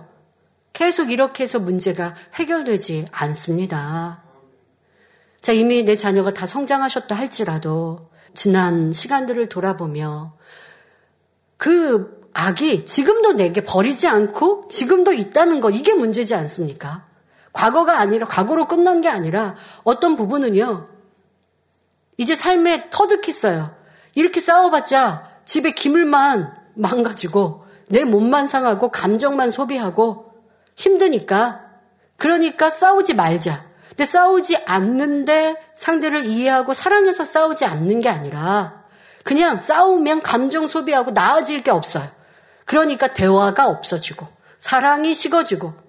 [0.73, 4.23] 계속 이렇게 해서 문제가 해결되지 않습니다.
[5.41, 10.33] 자, 이미 내 자녀가 다 성장하셨다 할지라도 지난 시간들을 돌아보며
[11.57, 17.07] 그 악이 지금도 내게 버리지 않고 지금도 있다는 거 이게 문제지 않습니까?
[17.55, 20.87] 과거가 아니라 과거로 끝난 게 아니라 어떤 부분은요.
[22.17, 23.73] 이제 삶에 터득했어요.
[24.13, 30.33] 이렇게 싸워봤자 집에 기물만 망가지고 내 몸만 상하고 감정만 소비하고
[30.75, 31.63] 힘드니까
[32.17, 33.65] 그러니까 싸우지 말자.
[33.89, 38.83] 근데 싸우지 않는데 상대를 이해하고 사랑해서 싸우지 않는 게 아니라
[39.23, 42.07] 그냥 싸우면 감정 소비하고 나아질 게 없어요.
[42.65, 44.27] 그러니까 대화가 없어지고
[44.59, 45.84] 사랑이 식어지고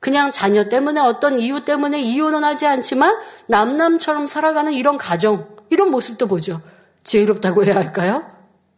[0.00, 3.14] 그냥 자녀 때문에 어떤 이유 때문에 이혼은 하지 않지만
[3.46, 6.60] 남남처럼 살아가는 이런 가정 이런 모습도 보죠.
[7.04, 8.24] 지혜롭다고 해야 할까요?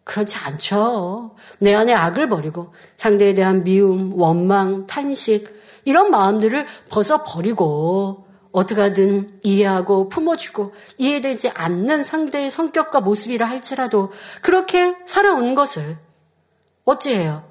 [0.05, 1.37] 그렇지 않죠.
[1.61, 10.09] 내 안에 악을 버리고 상대에 대한 미움, 원망, 탄식 이런 마음들을 벗어버리고 어떻게 하든 이해하고
[10.09, 14.11] 품어주고 이해되지 않는 상대의 성격과 모습이라 할지라도
[14.43, 15.97] 그렇게 살아온 것을
[16.85, 17.45] 어찌해요?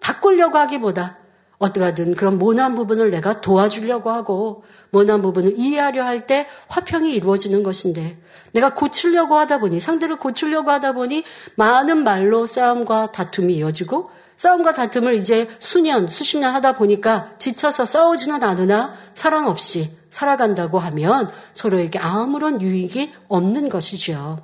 [0.00, 1.23] 바꾸려고 하기보다
[1.64, 7.62] 어떻게 하든 그런 모난 부분을 내가 도와주려고 하고 모난 부분을 이해하려 할 때 화평이 이루어지는
[7.62, 8.18] 것인데
[8.52, 11.24] 내가 고치려고 하다 보니 상대를 고치려고 하다 보니
[11.56, 18.42] 많은 말로 싸움과 다툼이 이어지고 싸움과 다툼을 이제 수년, 수십 년 하다 보니까 지쳐서 싸우지는
[18.42, 24.38] 않으나 사랑 없이 살아간다고 하면 서로에게 아무런 유익이 없는 것이지요.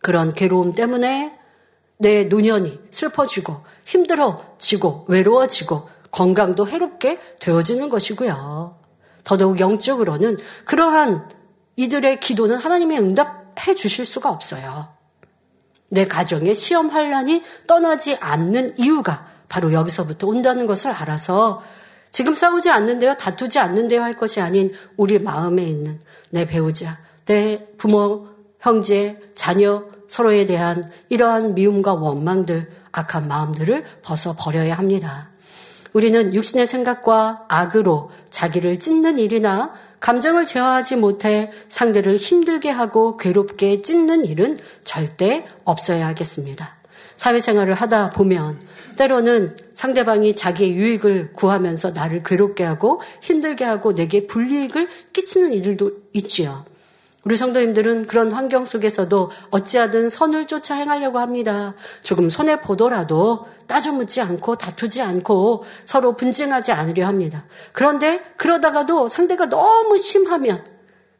[0.00, 1.38] 그런 괴로움 때문에
[1.98, 8.78] 내 노년이 슬퍼지고 힘들어지고 외로워지고 건강도 해롭게 되어지는 것이고요.
[9.24, 11.28] 더더욱 영적으로는 그러한
[11.74, 14.94] 이들의 기도는 하나님의 응답해 주실 수가 없어요.
[15.88, 21.62] 내 가정에 시험 환란이 떠나지 않는 이유가 바로 여기서부터 온다는 것을 알아서
[22.12, 25.98] 지금 싸우지 않는데요, 다투지 않는데요 할 것이 아닌 우리 마음에 있는
[26.30, 28.28] 내 배우자, 내 부모,
[28.60, 35.33] 형제, 자녀 서로에 대한 이러한 미움과 원망들, 악한 마음들을 벗어 버려야 합니다.
[35.94, 44.26] 우리는 육신의 생각과 악으로 자기를 찢는 일이나 감정을 제어하지 못해 상대를 힘들게 하고 괴롭게 찢는
[44.26, 46.76] 일은 절대 없어야 하겠습니다.
[47.16, 48.60] 사회생활을 하다 보면
[48.96, 56.64] 때로는 상대방이 자기의 유익을 구하면서 나를 괴롭게 하고 힘들게 하고 내게 불이익을 끼치는 일들도 있지요.
[57.24, 61.74] 우리 성도님들은 그런 환경 속에서도 어찌하든 선을 쫓아 행하려고 합니다.
[62.02, 67.46] 조금 손해 보더라도 따져 묻지 않고 다투지 않고 서로 분쟁하지 않으려 합니다.
[67.72, 70.62] 그런데 그러다가도 상대가 너무 심하면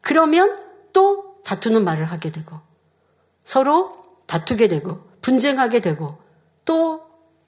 [0.03, 0.55] 그러면
[0.93, 2.59] 또 다투는 말을 하게 되고
[3.45, 6.19] 서로 다투게 되고 분쟁하게 되고
[6.67, 7.03] 또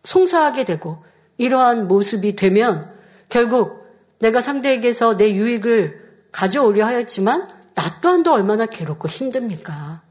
[0.05, 1.05] 송사하게 되고
[1.37, 2.90] 이러한 모습이 되면
[3.29, 3.85] 결국
[4.19, 10.03] 내가 상대에게서 내 유익을 가져오려 하였지만 나 또한도 얼마나 괴롭고 힘듭니까?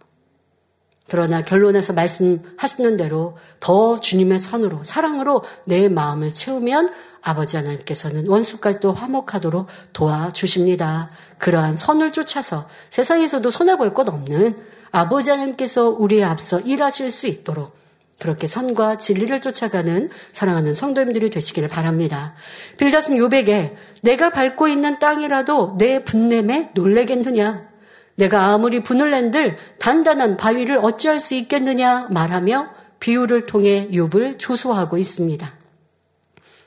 [1.08, 9.67] 그러나 결론에서 말씀하시는 대로 더 주님의 선으로 사랑으로 내 마음을 채우면 아버지 하나님께서는 원수까지도 화목하도록
[9.93, 11.10] 도와주십니다.
[11.38, 14.56] 그러한 선을 쫓아서 세상에서도 손해볼 것 없는
[14.91, 17.75] 아버지 하나님께서 우리에 앞서 일하실 수 있도록
[18.19, 22.34] 그렇게 선과 진리를 쫓아가는 사랑하는 성도님들이 되시기를 바랍니다.
[22.78, 27.67] 빌닷은 요백에 내가 밟고 있는 땅이라도 내 분냄에 놀래겠느냐?
[28.15, 35.54] 내가 아무리 분을 낸들 단단한 바위를 어찌할 수 있겠느냐 말하며 비유를 통해 욥을 조소하고 있습니다.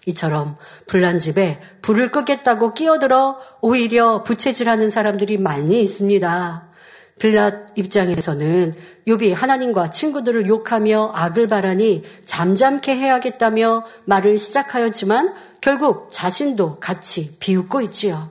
[0.06, 0.56] 이처럼
[0.86, 6.67] 불난 집에 불을 끄겠다고 끼어들어 오히려 부채질하는 사람들이 많이 있습니다.
[7.18, 8.74] 빌랏 입장에서는
[9.06, 15.28] 욥이 하나님과 친구들을 욕하며 악을 바라니 잠잠케 해야겠다며 말을 시작하였지만
[15.60, 18.30] 결국 자신도 같이 비웃고 있지요.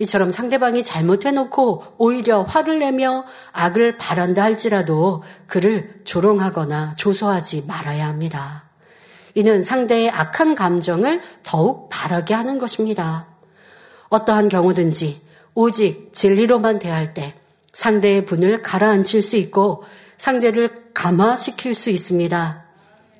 [0.00, 8.64] 이처럼 상대방이 잘못해놓고 오히려 화를 내며 악을 바란다 할지라도 그를 조롱하거나 조소하지 말아야 합니다.
[9.34, 13.26] 이는 상대의 악한 감정을 더욱 바라게 하는 것입니다.
[14.08, 15.20] 어떠한 경우든지
[15.54, 17.34] 오직 진리로만 대할 때
[17.78, 19.84] 상대의 분을 가라앉힐 수 있고
[20.16, 22.64] 상대를 감화시킬 수 있습니다.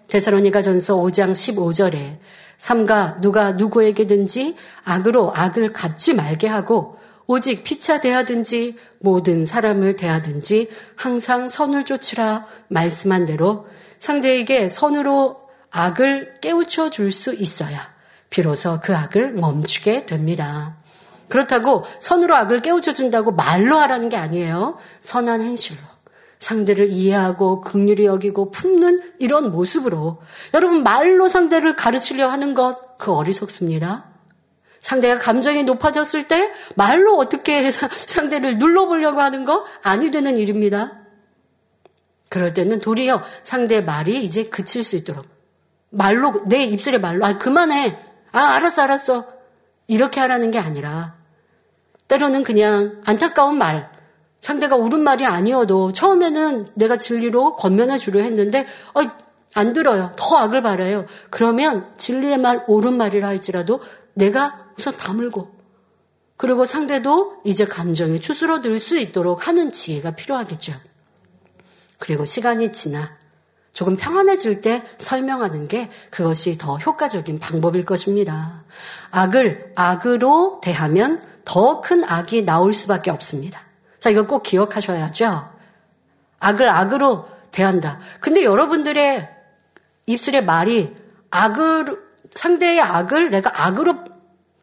[0.08, 2.18] 데살로니가 전서 5장 15절에
[2.58, 11.48] 삼가 누가 누구에게든지 악으로 악을 갚지 말게 하고 오직 피차 대하든지 모든 사람을 대하든지 항상
[11.48, 13.68] 선을 쫓으라 말씀한 대로
[14.00, 15.36] 상대에게 선으로
[15.70, 17.94] 악을 깨우쳐 줄 수 있어야
[18.28, 20.77] 비로소 그 악을 멈추게 됩니다.
[21.28, 24.78] 그렇다고 선으로 악을 깨우쳐 준다고 말로 하라는 게 아니에요.
[25.00, 25.78] 선한 행실로.
[26.40, 30.18] 상대를 이해하고 극률이 여기고 품는 이런 모습으로
[30.54, 34.04] 여러분 말로 상대를 가르치려 하는 것 그 어리석습니다.
[34.80, 40.98] 상대가 감정이 높아졌을 때 말로 어떻게 상대를 눌러보려고 하는 거 아니 되는 일입니다.
[42.28, 45.24] 그럴 때는 도리어 상대 말이 이제 그칠 수 있도록
[45.88, 47.96] 말로 내 입술에 말로 아 그만해
[48.32, 49.26] 아 알았어 알았어
[49.86, 51.16] 이렇게 하라는 게 아니라
[52.08, 53.90] 때로는 그냥 안타까운 말
[54.40, 59.00] 상대가 옳은 말이 아니어도 처음에는 내가 진리로 권면해 주려 했는데 어,
[59.54, 60.12] 안 들어요.
[60.16, 61.06] 더 악을 바라요.
[61.30, 63.80] 그러면 진리의 말 옳은 말이라 할지라도
[64.14, 65.56] 내가 우선 다물고
[66.36, 70.72] 그리고 상대도 이제 감정이 추스러들 수 있도록 하는 지혜가 필요하겠죠.
[71.98, 73.18] 그리고 시간이 지나
[73.72, 78.64] 조금 평안해질 때 설명하는 게 그것이 더 효과적인 방법일 것입니다.
[79.10, 83.60] 악을 악으로 대하면 더 큰 악이 나올 수밖에 없습니다.
[83.98, 85.48] 자, 이걸 꼭 기억하셔야죠.
[86.38, 87.98] 악을 악으로 대한다.
[88.20, 89.28] 근데 여러분들의
[90.06, 90.94] 입술의 말이
[91.30, 91.98] 악을,
[92.34, 93.96] 상대의 악을 내가 악으로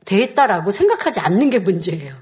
[0.06, 2.14] 대했다라고 생각하지 않는 게 문제예요.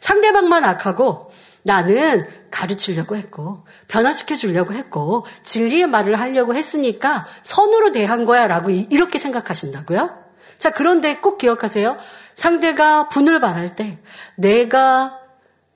[0.00, 1.30] 상대방만 악하고
[1.62, 9.20] 나는 가르치려고 했고, 변화시켜 주려고 했고, 진리의 말을 하려고 했으니까 선으로 대한 거야 라고 이렇게
[9.20, 10.10] 생각하신다고요?
[10.58, 11.96] 자, 그런데 꼭 기억하세요.
[12.34, 13.98] 상대가 분을 말할 때
[14.36, 15.20] 내가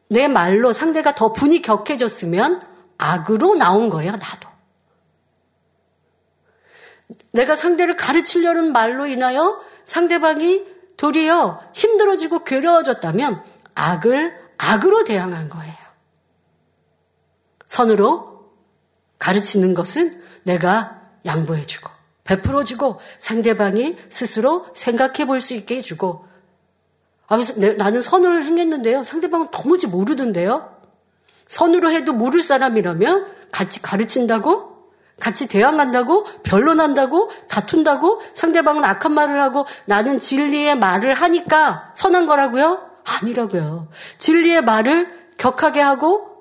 [0.08, 2.62] 내 말로 상대가 더 분이 격해졌으면
[2.98, 4.48] 악으로 나온 거예요, 나도.
[7.32, 10.66] 내가 상대를 가르치려는 말로 인하여 상대방이
[10.96, 13.42] 도리어 힘들어지고 괴로워졌다면
[13.74, 15.74] 악을 악으로 대항한 거예요.
[17.68, 18.50] 선으로
[19.18, 21.90] 가르치는 것은 내가 양보해주고,
[22.24, 26.26] 베풀어주고, 상대방이 스스로 생각해 볼 수 있게 해주고,
[27.28, 27.38] 아,
[27.76, 29.02] 나는 선을 행했는데요.
[29.02, 30.76] 상대방은 도무지 모르던데요.
[31.48, 34.76] 선으로 해도 모를 사람이라면 같이 가르친다고?
[35.18, 36.24] 같이 대항한다고?
[36.42, 37.30] 변론한다고?
[37.48, 38.20] 다툰다고?
[38.34, 42.90] 상대방은 악한 말을 하고 나는 진리의 말을 하니까 선한 거라고요?
[43.04, 43.88] 아니라고요.
[44.18, 46.36] 진리의 말을 격하게 하고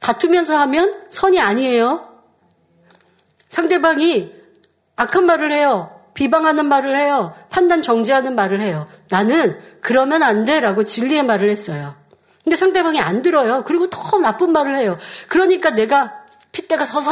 [0.00, 2.08] 다투면서 하면 선이 아니에요.
[3.48, 4.32] 상대방이
[4.96, 5.91] 악한 말을 해요.
[6.14, 7.34] 비방하는 말을 해요.
[7.50, 8.86] 판단 정지하는 말을 해요.
[9.08, 10.60] 나는 그러면 안 돼.
[10.60, 11.94] 라고 진리의 말을 했어요.
[12.44, 13.64] 근데 상대방이 안 들어요.
[13.66, 14.98] 그리고 더 나쁜 말을 해요.
[15.28, 16.12] 그러니까 내가
[16.50, 17.10] 핏대가 서서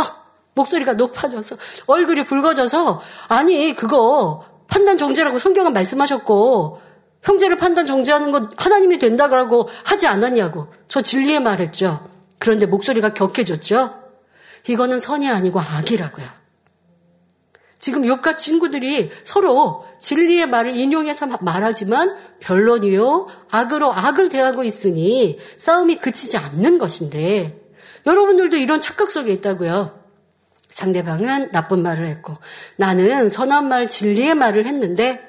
[0.54, 1.56] 목소리가 높아져서
[1.86, 6.80] 얼굴이 붉어져서 아니 그거 판단 정지라고 성경은 말씀하셨고
[7.22, 12.08] 형제를 판단 정지하는 건 하나님이 된다고 하지 않았냐고 저 진리의 말했죠.
[12.38, 13.94] 그런데 목소리가 격해졌죠.
[14.68, 16.39] 이거는 선이 아니고 악이라고요.
[17.80, 26.36] 지금 욕과 친구들이 서로 진리의 말을 인용해서 말하지만 변론이요 악으로 악을 대하고 있으니 싸움이 그치지
[26.36, 27.58] 않는 것인데
[28.06, 29.98] 여러분들도 이런 착각 속에 있다고요.
[30.68, 32.36] 상대방은 나쁜 말을 했고
[32.76, 35.26] 나는 선한 말 진리의 말을 했는데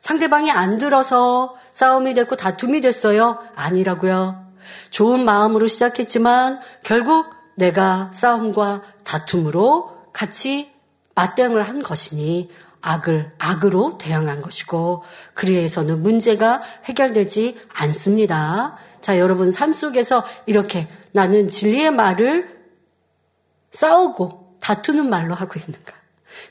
[0.00, 3.38] 상대방이 안 들어서 싸움이 됐고 다툼이 됐어요.
[3.56, 4.46] 아니라고요.
[4.90, 10.77] 좋은 마음으로 시작했지만 결국 내가 싸움과 다툼으로 같이
[11.18, 12.48] 맞대응을 한 것이니
[12.80, 15.02] 악을 악으로 대항한 것이고
[15.34, 18.76] 그리해서는 문제가 해결되지 않습니다.
[19.00, 22.56] 자, 여러분 삶 속에서 이렇게 나는 진리의 말을
[23.72, 25.92] 싸우고 다투는 말로 하고 있는가?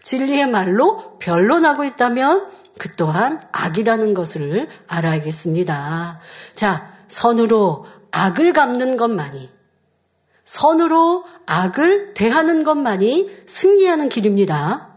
[0.03, 6.19] 진리의 말로 변론하고 있다면 그 또한 악이라는 것을 알아야겠습니다.
[6.55, 9.49] 자, 선으로 악을 갚는 것만이
[10.47, 14.87] 선으로 악을 대하는 것만이 승리하는 길입니다.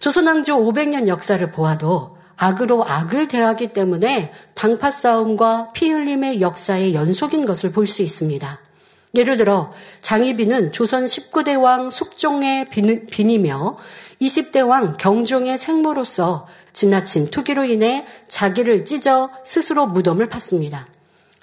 [0.00, 7.70] 조선왕조 500년 역사를 보아도 악으로 악을 대하기 때문에 당파 싸움과 피 흘림의 역사의 연속인 것을
[7.72, 8.60] 볼 수 있습니다.
[9.14, 13.76] 예를 들어 장희빈은 조선 19대 왕 숙종의 빈이며
[14.20, 20.84] 20대 왕 경종의 생모로서 지나친 투기로 인해 자기를 찢어 스스로 무덤을 팠습니다.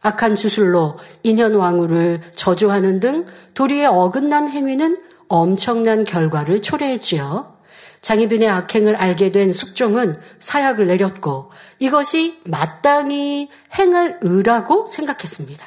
[0.01, 4.95] 악한 주술로 인현 왕후를 저주하는 등 도리에 어긋난 행위는
[5.27, 7.57] 엄청난 결과를 초래했지요.
[8.01, 15.65] 장희빈의 악행을 알게 된 숙종은 사약을 내렸고 이것이 마땅히 행할 의라고 생각했습니다.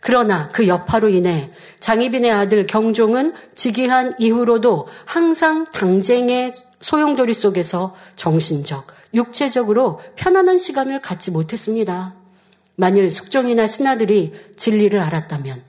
[0.00, 1.50] 그러나 그 여파로 인해
[1.80, 12.14] 장희빈의 아들 경종은 즉위한 이후로도 항상 당쟁의 소용돌이 속에서 정신적, 육체적으로 편안한 시간을 갖지 못했습니다.
[12.76, 15.62] 만일 숙종이나 신하들이 진리를 알았다면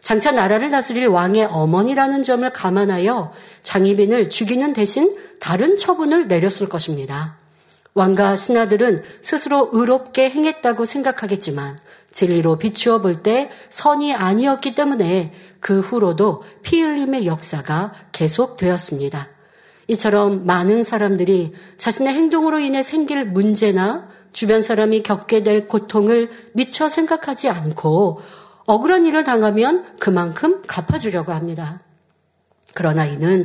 [0.00, 3.32] 장차 나라를 다스릴 왕의 어머니라는 점을 감안하여
[3.62, 7.36] 장희빈을 죽이는 대신 다른 처분을 내렸을 것입니다.
[7.94, 11.76] 왕과 신하들은 스스로 의롭게 행했다고 생각하겠지만
[12.12, 19.28] 진리로 비추어 볼 때 선이 아니었기 때문에 그 후로도 피 흘림의 역사가 계속되었습니다.
[19.88, 27.48] 이처럼 많은 사람들이 자신의 행동으로 인해 생길 문제나 주변 사람이 겪게 될 고통을 미처 생각하지
[27.48, 28.20] 않고
[28.66, 31.80] 억울한 일을 당하면 그만큼 갚아주려고 합니다.
[32.74, 33.44] 그러나 이는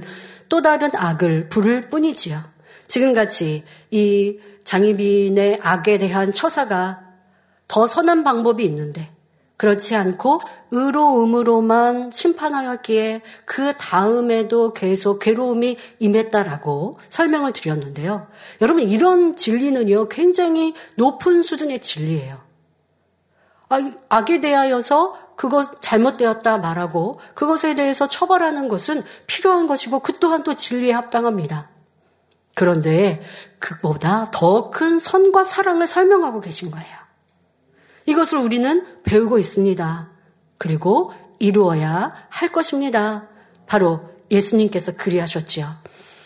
[0.50, 2.40] 또 다른 악을 부를 뿐이지요.
[2.88, 7.02] 지금같이 이 장희빈의 악에 대한 처사가
[7.68, 9.14] 더 선한 방법이 있는데
[9.58, 10.41] 그렇지 않고
[10.72, 18.28] 의로움으로만 심판하였기에 그 다음에도 계속 괴로움이 임했다라고 설명을 드렸는데요.
[18.62, 22.43] 여러분 이런 진리는요 굉장히 높은 수준의 진리예요.
[23.70, 30.53] 아, 악에 대하여서 그것 잘못되었다 말하고 그것에 대해서 처벌하는 것은 필요한 것이고 그 또한 또
[30.53, 31.70] 진리에 합당합니다.
[32.53, 33.22] 그런데
[33.60, 37.05] 그보다 더 큰 선과 사랑을 설명하고 계신 거예요.
[38.06, 40.10] 이것을 우리는 배우고 있습니다.
[40.58, 43.28] 그리고 이루어야 할 것입니다.
[43.66, 44.01] 바로
[44.32, 45.68] 예수님께서 그리하셨지요.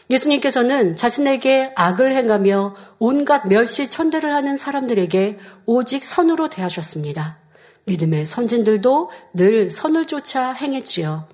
[0.10, 7.38] 예수님께서는 자신에게 악을 행하며 온갖 멸시 천대를 하는 사람들에게 오직 선으로 대하셨습니다.
[7.86, 11.28] 믿음의 선진들도 늘 선을 쫓아 행했지요.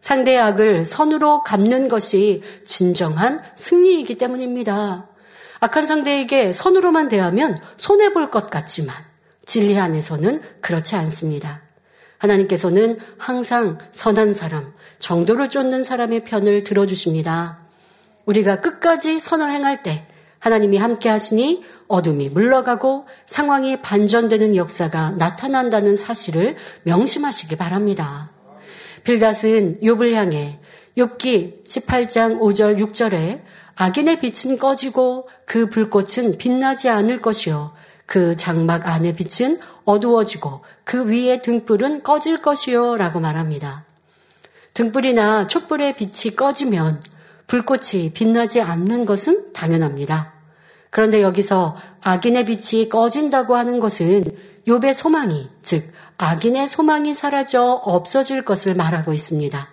[0.00, 5.08] 상대의 악을 선으로 갚는 것이 진정한 승리이기 때문입니다.
[5.60, 8.94] 악한 상대에게 선으로만 대하면 손해볼 것 같지만
[9.48, 11.62] 진리 안에서는 그렇지 않습니다.
[12.18, 17.58] 하나님께서는 항상 선한 사람, 정도를 쫓는 사람의 편을 들어주십니다.
[18.26, 20.06] 우리가 끝까지 선을 행할 때
[20.38, 28.30] 하나님이 함께 하시니 어둠이 물러가고 상황이 반전되는 역사가 나타난다는 사실을 명심하시기 바랍니다.
[29.04, 30.60] 빌닷은 욥을 향해
[30.98, 33.40] 욥기 18장 5절 6절에
[33.76, 37.72] 악인의 빛은 꺼지고 그 불꽃은 빛나지 않을 것이요
[38.08, 43.84] 그 장막 안의 빛은 어두워지고 그 위의 등불은 꺼질 것이요 라고 말합니다.
[44.72, 47.02] 등불이나 촛불의 빛이 꺼지면
[47.46, 50.32] 불꽃이 빛나지 않는 것은 당연합니다.
[50.88, 54.24] 그런데 여기서 악인의 빛이 꺼진다고 하는 것은
[54.66, 55.84] 욥의 소망이, 즉
[56.16, 59.68] 악인의 소망이 사라져 없어질 것을 말하고 있습니다.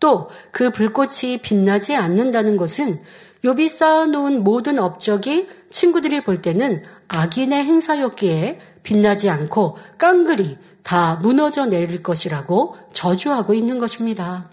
[0.00, 3.02] 또 그 불꽃이 빛나지 않는다는 것은
[3.44, 6.82] 욥이 쌓아놓은 모든 업적이 친구들이 볼 때는
[7.12, 14.48] 악인의 행사였기에 빛나지 않고 깡그리 다 무너져 내릴 것이라고 저주하고 있는 것입니다.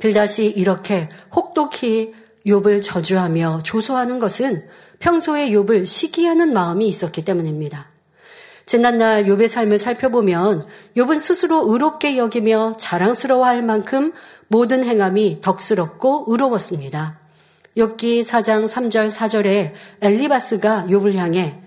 [0.00, 2.14] 빌다시 이렇게 혹독히
[2.46, 4.62] 욥을 저주하며 조소하는 것은
[4.98, 7.88] 평소에 욥을 시기하는 마음이 있었기 때문입니다.
[8.66, 10.62] 지난날 욥의 삶을 살펴보면
[10.96, 14.12] 욥은 스스로 의롭게 여기며 자랑스러워할 만큼
[14.48, 17.19] 모든 행함이 덕스럽고 의로웠습니다.
[17.76, 21.60] 욥기 4장 3절 4절에 엘리바스가 욥을 향해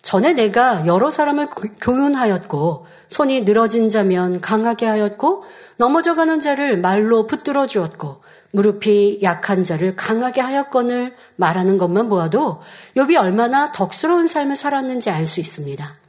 [0.00, 1.48] 전에 내가 여러 사람을
[1.80, 5.44] 교훈하였고 손이 늘어진 자면 강하게 하였고
[5.76, 12.60] 넘어져가는 자를 말로 붙들어 주었고 무릎이 약한 자를 강하게 하였건을 말하는 것만 보아도
[12.96, 16.01] 욥이 얼마나 덕스러운 삶을 살았는지 알 수 있습니다.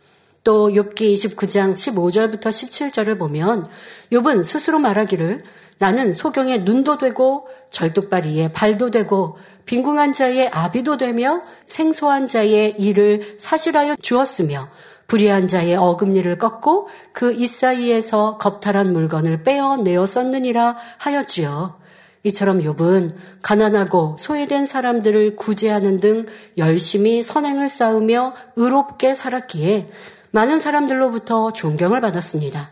[0.43, 3.65] 또 욥기 29장 15절부터 17절을 보면
[4.11, 5.43] 욥은 스스로 말하기를
[5.79, 13.95] 나는 소경의 눈도 되고 절뚝발이의 발도 되고 빈궁한 자의 아비도 되며 생소한 자의 일을 사실하여
[14.01, 14.69] 주었으며
[15.07, 21.79] 불의한 자의 어금니를 꺾고 그 이사이에서 겁탈한 물건을 빼어내어 썼느니라 하였지요.
[22.25, 23.09] 이처럼 욥은
[23.41, 26.25] 가난하고 소외된 사람들을 구제하는 등
[26.57, 29.89] 열심히 선행을 쌓으며 의롭게 살았기에
[30.33, 32.71] 많은 사람들로부터 존경을 받았습니다.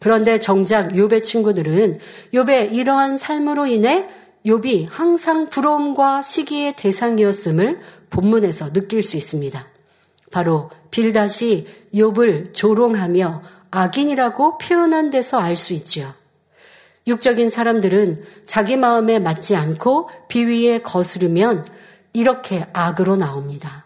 [0.00, 1.96] 그런데 정작 욥의 친구들은
[2.32, 4.08] 욥의 이러한 삶으로 인해
[4.46, 9.66] 욥이 항상 부러움과 시기의 대상이었음을 본문에서 느낄 수 있습니다.
[10.30, 16.10] 바로 빌다시 욥을 조롱하며 악인이라고 표현한 데서 알 수 있지요.
[17.06, 18.14] 육적인 사람들은
[18.46, 21.66] 자기 마음에 맞지 않고 비위에 거스르면
[22.14, 23.84] 이렇게 악으로 나옵니다.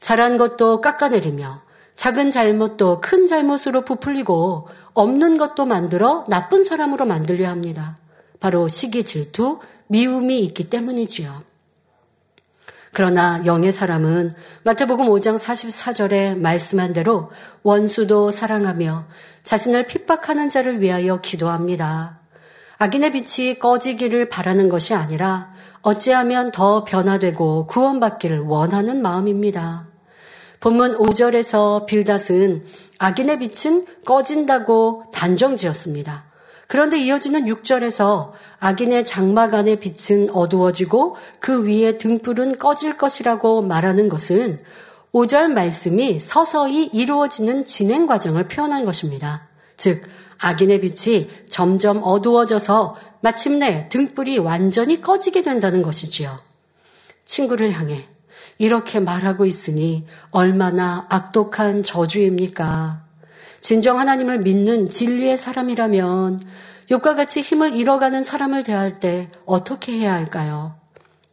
[0.00, 1.67] 잘한 것도 깎아내리며
[1.98, 7.98] 작은 잘못도 큰 잘못으로 부풀리고 없는 것도 만들어 나쁜 사람으로 만들려 합니다.
[8.38, 11.42] 바로 시기 질투, 미움이 있기 때문이지요.
[12.92, 14.30] 그러나 영의 사람은
[14.62, 17.32] 마태복음 5장 44절에 말씀한 대로
[17.64, 19.08] 원수도 사랑하며
[19.42, 22.20] 자신을 핍박하는 자를 위하여 기도합니다.
[22.78, 29.87] 악인의 빛이 꺼지기를 바라는 것이 아니라 어찌하면 더 변화되고 구원받기를 원하는 마음입니다.
[30.68, 32.62] 본문 5절에서 빌닷은
[32.98, 36.26] 악인의 빛은 꺼진다고 단정 지었습니다.
[36.66, 44.58] 그런데 이어지는 6절에서 악인의 장막 안의 빛은 어두워지고 그 위에 등불은 꺼질 것이라고 말하는 것은
[45.14, 49.48] 5절 말씀이 서서히 이루어지는 진행 과정을 표현한 것입니다.
[49.78, 50.02] 즉,
[50.42, 56.38] 악인의 빛이 점점 어두워져서 마침내 등불이 완전히 꺼지게 된다는 것이지요.
[57.24, 58.06] 친구를 향해
[58.58, 63.04] 이렇게 말하고 있으니 얼마나 악독한 저주입니까?
[63.60, 66.40] 진정 하나님을 믿는 진리의 사람이라면
[66.90, 70.76] 욕과 같이 힘을 잃어가는 사람을 대할 때 어떻게 해야 할까요?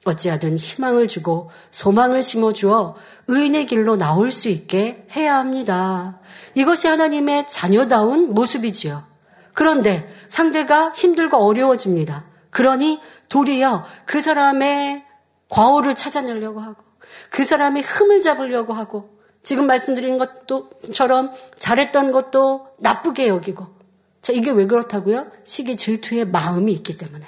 [0.06, 2.96] 어찌하든 희망을 주고 소망을 심어주어
[3.28, 6.20] 의인의 길로 나올 수 있게 해야 합니다.
[6.54, 9.04] 이것이 하나님의 자녀다운 모습이지요.
[9.54, 12.26] 그런데 상대가 힘들고 어려워집니다.
[12.52, 13.00] 그러니
[13.30, 15.04] 도리어 그 사람의
[15.50, 16.85] 과오를 찾아내려고 하고
[17.36, 19.10] 그 사람의 흠을 잡으려고 하고
[19.44, 23.68] 지금 말씀드린 것도처럼 잘했던 것도 나쁘게 여기고
[24.22, 25.30] 자 이게 왜 그렇다고요?
[25.44, 27.28] 시기 질투의 마음이 있기 때문에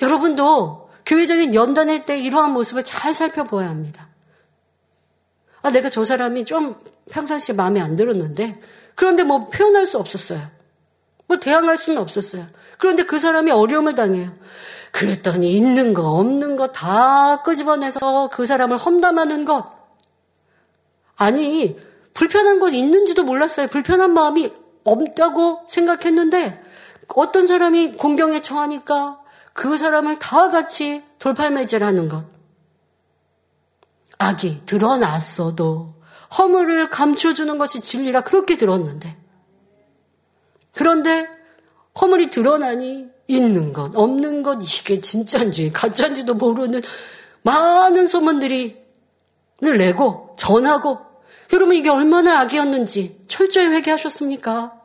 [0.00, 4.08] 여러분도 교회적인 연단할 때 이러한 모습을 잘 살펴보아야 합니다.
[5.62, 6.76] 아, 내가 저 사람이 좀
[7.10, 8.60] 평상시에 마음에 안 들었는데,
[8.94, 10.40] 그런데 뭐 표현할 수 없었어요.
[11.26, 12.46] 뭐 대항할 수는 없었어요.
[12.78, 14.32] 그런데 그 사람이 어려움을 당해요.
[14.92, 19.64] 그랬더니 있는 거, 없는 거 다 끄집어내서 그 사람을 험담하는 것.
[21.16, 21.78] 아니,
[22.14, 23.68] 불편한 건 있는지도 몰랐어요.
[23.68, 24.52] 불편한 마음이
[24.84, 26.62] 없다고 생각했는데,
[27.14, 29.20] 어떤 사람이 공경에 처하니까
[29.52, 32.24] 그 사람을 다 같이 돌팔매질하는 것.
[34.18, 35.94] 악이 드러났어도
[36.38, 39.16] 허물을 감춰주는 것이 진리라 그렇게 들었는데
[40.72, 41.26] 그런데
[42.00, 46.82] 허물이 드러나니 있는 것, 없는 것, 이게 진짜인지 가짜인지도 모르는
[47.42, 48.76] 많은 소문들이
[49.60, 50.98] 내고 전하고
[51.52, 54.80] 여러분 이게 얼마나 악이었는지 철저히 회개하셨습니까?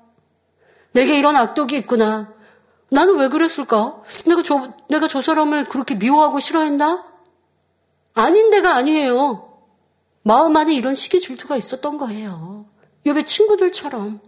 [0.93, 2.33] 내게 이런 악독이 있구나.
[2.89, 4.01] 나는 왜 그랬을까?
[4.25, 7.05] 내가 저, 내가 저 사람을 그렇게 미워하고 싫어했나?
[8.13, 9.59] 아닌 데가 아니에요.
[10.23, 12.65] 마음 안에 이런 시기 질투가 있었던 거예요.
[13.05, 14.21] 옆에 친구들처럼.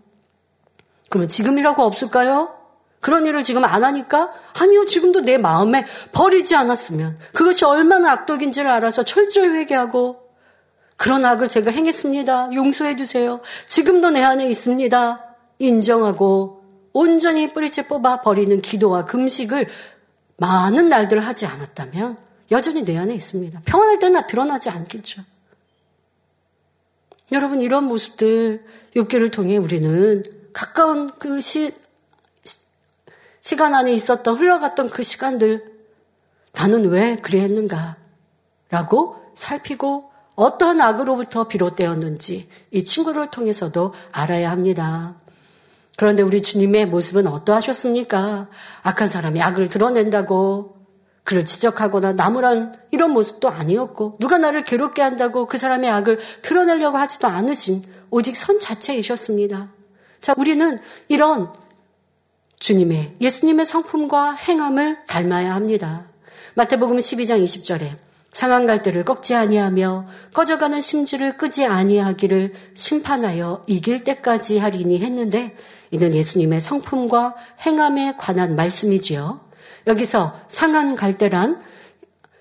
[1.09, 2.56] 그러면 지금이라고 없을까요?
[2.99, 4.33] 그런 일을 지금 안 하니까?
[4.53, 7.17] 아니요, 지금도 내 마음에 버리지 않았으면.
[7.33, 10.27] 그것이 얼마나 악독인지를 알아서 철저히 회개하고,
[10.95, 12.53] 그런 악을 제가 행했습니다.
[12.53, 13.39] 용서해 주세요.
[13.67, 15.23] 지금도 내 안에 있습니다.
[15.59, 19.67] 인정하고, 온전히 뿌리째 뽑아 버리는 기도와 금식을
[20.37, 22.17] 많은 날들 하지 않았다면,
[22.51, 23.61] 여전히 내 안에 있습니다.
[23.65, 25.21] 평안할 때나 드러나지 않겠죠.
[27.31, 28.63] 여러분 이런 모습들
[28.95, 30.23] 욕기를 통해 우리는
[30.53, 31.73] 가까운 그 시,
[33.47, 35.63] 시간 안에 있었던 흘러갔던 그 시간들
[36.51, 37.95] 나는 왜 그랬는가
[38.69, 45.15] 라고 살피고 어떠한 악으로부터 비롯되었는지 이 친구를 통해서도 알아야 합니다.
[45.95, 48.49] 그런데 우리 주님의 모습은 어떠하셨습니까?
[48.83, 50.75] 악한 사람이 악을 드러낸다고
[51.23, 57.27] 그를 지적하거나 나무란 이런 모습도 아니었고 누가 나를 괴롭게 한다고 그 사람의 악을 드러내려고 하지도
[57.27, 59.69] 않으신 오직 선 자체이셨습니다.
[60.19, 60.77] 자, 우리는
[61.07, 61.53] 이런
[62.59, 66.07] 주님의 예수님의 성품과 행함을 닮아야 합니다.
[66.55, 67.97] 마태복음 12장 20절에
[68.33, 75.55] 상한 갈대를 꺾지 아니하며 꺼져가는 심지를 끄지 아니하기를 심판하여 이길 때까지 하리니 했는데
[75.91, 77.35] 이는 예수님의 성품과
[77.65, 79.41] 행함에 관한 말씀이지요.
[79.87, 81.61] 여기서 상한 갈대란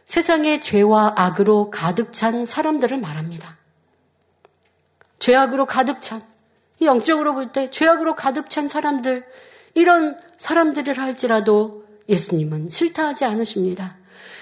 [0.07, 3.57] 세상의 죄와 악으로 가득 찬 사람들을 말합니다.
[5.19, 6.23] 죄악으로 가득 찬,
[6.83, 9.25] 영적으로 볼 때 죄악으로 가득 찬 사람들,
[9.77, 13.99] 이런 사람들을 할지라도 예수님은 싫다 하지 않으십니다.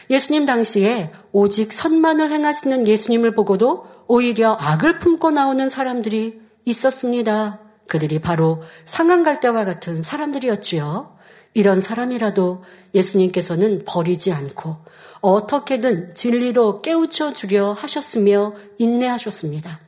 [0.08, 7.60] 예수님 당시에 오직 선만을 행하시는 예수님을 보고도 오히려 악을 품고 나오는 사람들이 있었습니다.
[7.88, 11.16] 그들이 바로 상한 갈대와 같은 사람들이었지요.
[11.54, 12.62] 이런 사람이라도
[12.94, 14.76] 예수님께서는 버리지 않고
[15.20, 19.83] 어떻게든 진리로 깨우쳐 주려 하셨으며 인내하셨습니다.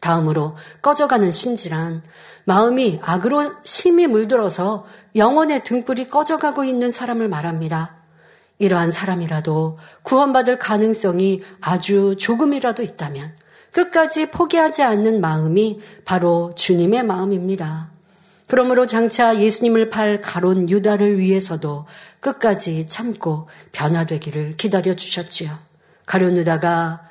[0.00, 2.02] 다음으로 꺼져가는 신질한
[2.44, 4.86] 마음이 악으로 심히 물들어서
[5.16, 7.96] 영혼의 등불이 꺼져가고 있는 사람을 말합니다.
[8.58, 13.34] 이러한 사람이라도 구원받을 가능성이 아주 조금이라도 있다면
[13.72, 17.90] 끝까지 포기하지 않는 마음이 바로 주님의 마음입니다.
[18.46, 21.86] 그러므로 장차 예수님을 팔 가론 유다를 위해서도
[22.20, 25.56] 끝까지 참고 변화되기를 기다려 주셨지요.
[26.06, 27.02] 가론 유다가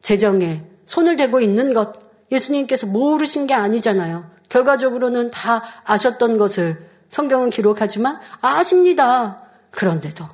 [0.00, 1.94] 재정에 손을 대고 있는 것
[2.30, 4.30] 예수님께서 모르신 게 아니잖아요.
[4.48, 9.42] 결과적으로는 다 아셨던 것을 성경은 기록하지만 아십니다.
[9.70, 10.28] 그런데도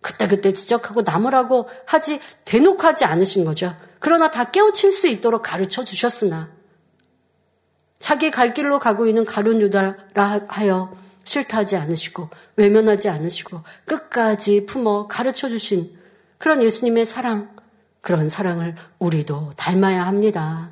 [0.00, 3.74] 그때그때 지적하고 나무라고 하지 대놓고 하지 않으신 거죠.
[4.00, 6.50] 그러나 다 깨우칠 수 있도록 가르쳐 주셨으나
[7.98, 15.06] 자기 갈 길로 가고 있는 가룟 유다라 하여 싫다 하지 않으시고 외면하지 않으시고 끝까지 품어
[15.08, 15.96] 가르쳐 주신
[16.36, 17.53] 그런 예수님의 사랑
[18.04, 20.70] 그런 사랑을 우리도 닮아야 합니다.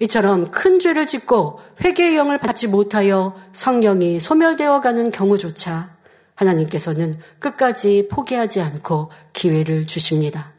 [0.00, 5.90] 이처럼 큰 죄를 짓고 회개의 영을 받지 못하여 성령이 소멸되어 가는 경우조차
[6.34, 10.52] 하나님께서는 끝까지 포기하지 않고 기회를 주십니다.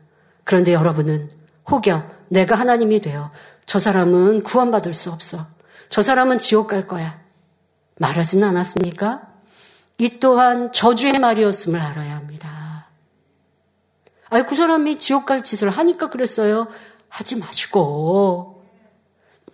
[0.43, 1.32] 그런데 여러분은
[1.70, 3.32] 혹여 내가 하나님이 되어
[3.66, 5.48] 저 사람은 구원받을 수 없어.
[5.89, 7.20] 저 사람은 지옥 갈 거야.
[7.98, 9.24] 말하지는 않았습니까?
[9.98, 12.57] 이 또한 저주의 말이었음을 알아야 합니다.
[14.30, 16.67] 아이, 그 사람이 지옥 갈 짓을 하니까 그랬어요.
[17.09, 18.63] 하지 마시고.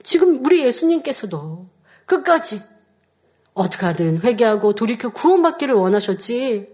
[0.03, 1.67] 지금 우리 예수님께서도
[2.05, 2.61] 끝까지
[3.53, 6.69] 어떻게 하든 회개하고 돌이켜 구원받기를 원하셨지.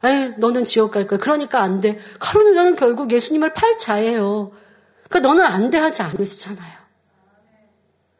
[0.00, 1.18] 아이, 너는 지옥 갈 거야.
[1.18, 1.98] 그러니까 안 돼.
[2.18, 4.52] 카로는 나는 결국 예수님을 팔자예요.
[5.08, 6.80] 그러니까 너는 안 돼 하지 않으시잖아요.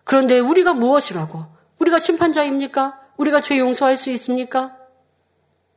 [0.04, 1.46] 그런데 우리가 무엇이라고?
[1.78, 3.00] 우리가 심판자입니까?
[3.16, 4.76] 우리가 죄 용서할 수 있습니까?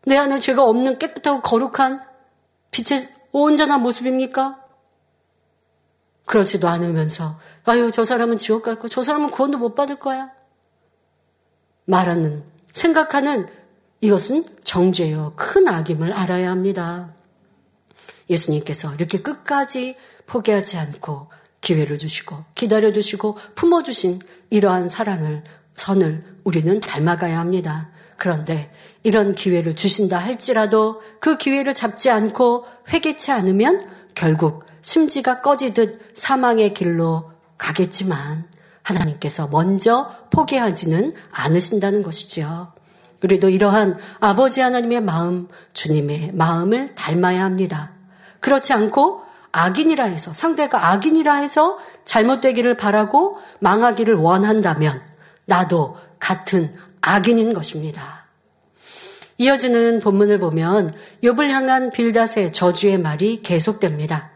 [0.06, 2.00] 내 안에 죄가 없는 깨끗하고 거룩한
[2.74, 4.60] 빛의 온전한 모습입니까?
[6.26, 8.90] 그렇지도 않으면서 아유 저 사람은 지옥 갈 거야.
[8.90, 10.32] 저 사람은 구원도 못 받을 거야.
[11.86, 12.44] 말하는
[12.74, 13.48] 생각하는
[14.02, 17.14] 이것은 정죄요 큰 악임을 알아야 합니다.
[18.30, 19.96] 예수님께서 이렇게 끝까지
[20.26, 21.30] 포기하지 않고
[21.62, 24.20] 기회를 주시고 기다려 주시고 품어 주신
[24.50, 25.44] 이러한 사랑을
[25.76, 27.92] 선을 우리는 닮아가야 합니다.
[28.18, 28.72] 그런데
[29.04, 37.32] 이런 기회를 주신다 할지라도 그 기회를 잡지 않고 회개치 않으면 결국 심지가 꺼지듯 사망의 길로
[37.58, 38.46] 가겠지만
[38.82, 42.74] 하나님께서 먼저 포기하지는 않으신다는 것이죠.
[43.20, 47.92] 그래도 이러한 아버지 하나님의 마음, 주님의 마음을 닮아야 합니다.
[48.42, 49.24] 그렇지 않고
[49.54, 55.02] 악인이라 해서, 상대가 악인이라 해서 잘못되기를 바라고 망하기를 원한다면
[55.46, 58.23] 나도 같은 악인인 것입니다.
[59.44, 60.90] 이어지는 본문을 보면
[61.22, 64.32] 욥을 향한 빌닷의 저주의 말이 계속됩니다.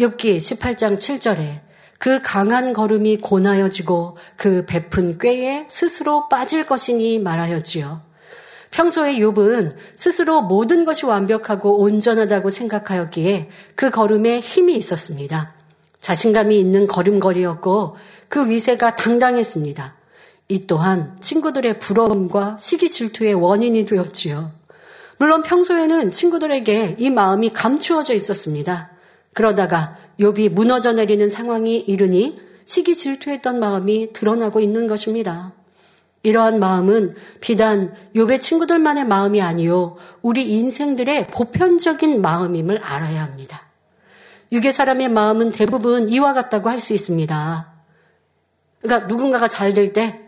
[0.00, 1.60] 욥기 18장 7절에
[1.98, 8.00] 그 강한 걸음이 고나여지고 그 베푼 꾀에 스스로 빠질 것이니 말하였지요.
[8.70, 15.52] 평소에 욥은 스스로 모든 것이 완벽하고 온전하다고 생각하였기에 그 걸음에 힘이 있었습니다.
[16.00, 17.96] 자신감이 있는 걸음걸이였고
[18.30, 19.97] 그 위세가 당당했습니다.
[20.48, 24.50] 이 또한 친구들의 부러움과 시기 질투의 원인이 되었지요.
[25.18, 28.90] 물론 평소에는 친구들에게 이 마음이 감추어져 있었습니다.
[29.34, 35.52] 그러다가 욥이 무너져 내리는 상황이 이르니 시기 질투했던 마음이 드러나고 있는 것입니다.
[36.22, 43.68] 이러한 마음은 비단 욥의 친구들만의 마음이 아니요 우리 인생들의 보편적인 마음임을 알아야 합니다.
[44.50, 47.72] 유괴 사람의 마음은 대부분 이와 같다고 할 수 있습니다.
[48.80, 50.27] 그러니까 누군가가 잘 될 때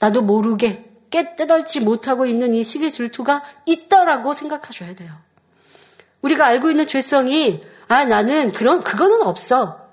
[0.00, 5.12] 나도 모르게 깨뜨덜지 못하고 있는 이 시기 질투가 있다라고 생각하셔야 돼요.
[6.22, 9.88] 우리가 알고 있는 죄성이 아 나는 그런 그거는 없어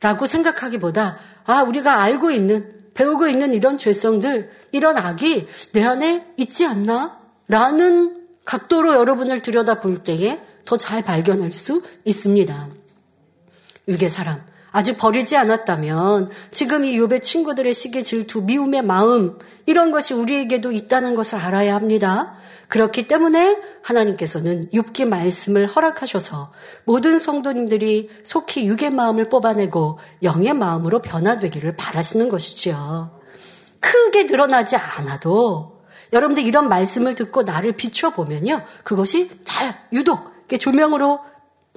[0.00, 6.64] 라고 생각하기보다 아 우리가 알고 있는 배우고 있는 이런 죄성들 이런 악이 내 안에 있지
[6.64, 7.20] 않나?
[7.48, 12.68] 라는 각도로 여러분을 들여다볼 때에 더 잘 발견할 수 있습니다.
[13.88, 14.44] 유괴 사람
[14.74, 21.14] 아직 버리지 않았다면 지금 이 욥의 친구들의 시기 질투, 미움의 마음 이런 것이 우리에게도 있다는
[21.14, 22.34] 것을 알아야 합니다.
[22.66, 26.50] 그렇기 때문에 하나님께서는 욥기 말씀을 허락하셔서
[26.82, 33.20] 모든 성도님들이 속히 육의 마음을 뽑아내고 영의 마음으로 변화되기를 바라시는 것이지요.
[33.78, 38.62] 크게 드러나지 않아도 여러분들 이런 말씀을 듣고 나를 비춰보면요.
[38.82, 41.20] 그것이 잘 유독 조명으로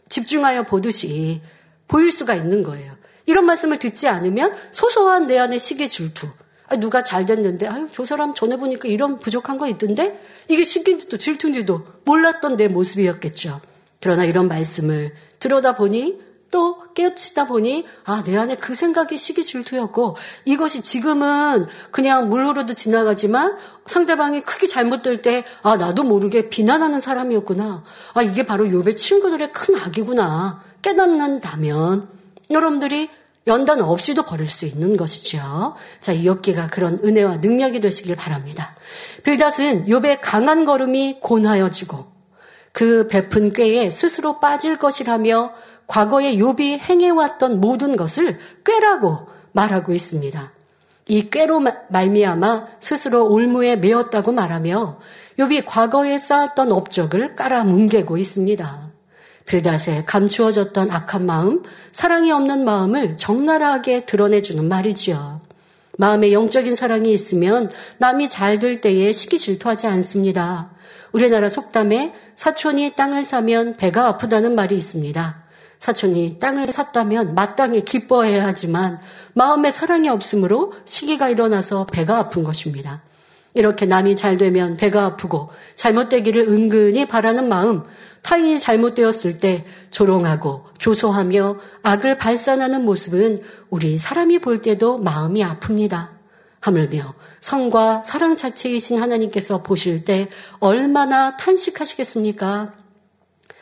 [0.10, 1.42] 집중하여 보듯이
[1.88, 2.96] 보일 수가 있는 거예요.
[3.26, 6.28] 이런 말씀을 듣지 않으면 소소한 내 안의 시기 질투.
[6.70, 10.22] 아, 누가 잘 됐는데, 아유, 저 사람 전에 보니까 이런 부족한 거 있던데?
[10.50, 13.62] 이게 시기인지도 질투인지도 몰랐던 내 모습이었겠죠.
[14.02, 20.16] 그러나 이런 말씀을 들여다 보니 또 깨우치다 보니 아, 내 안에 그 생각이 시기 질투였고
[20.46, 27.84] 이것이 지금은 그냥 물 흐르듯 지나가지만 상대방이 크게 잘못될 때 아, 나도 모르게 비난하는 사람이었구나.
[28.14, 30.64] 아, 이게 바로 욥의 친구들의 큰 악이구나.
[30.88, 32.08] 깨닫는다면
[32.50, 33.10] 여러분들이
[33.46, 35.76] 연단 없이도 버릴 수 있는 것이죠.
[36.00, 38.76] 자, 이욥기가 그런 은혜와 능력이 되시길 바랍니다.
[39.24, 42.06] 빌닷은 욥의 강한 걸음이 고나여지고
[42.72, 45.54] 그 베푼 꾀에 스스로 빠질 것이라며
[45.88, 50.52] 과거에 욥이 행해왔던 모든 것을 꾀라고 말하고 있습니다.
[51.10, 55.00] 이 꾀로 말미암아 스스로 올무에 매었다고 말하며
[55.40, 58.87] 욥이 과거에 쌓았던 업적을 깔아뭉개고 있습니다.
[59.48, 65.42] 빌닷에 감추어졌던 악한 마음, 사랑이 없는 마음을 적나라하게 드러내주는 말이지요.
[65.98, 70.70] 마음에 영적인 사랑이 있으면 남이 잘 될 때에 시기 질투하지 않습니다.
[71.12, 75.44] 우리나라 속담에 사촌이 땅을 사면 배가 아프다는 말이 있습니다.
[75.80, 79.00] 사촌이 땅을 샀다면 마땅히 기뻐해야 하지만
[79.34, 83.02] 마음에 사랑이 없으므로 시기가 일어나서 배가 아픈 것입니다.
[83.54, 87.84] 이렇게 남이 잘 되면 배가 아프고 잘못되기를 은근히 바라는 마음,
[88.28, 96.10] 타인이 잘못되었을 때 조롱하고 조소하며 악을 발산하는 모습은 우리 사람이 볼 때도 마음이 아픕니다.
[96.60, 100.28] 하물며 성과 사랑 자체이신 하나님께서 보실 때
[100.60, 102.74] 얼마나 탄식하시겠습니까?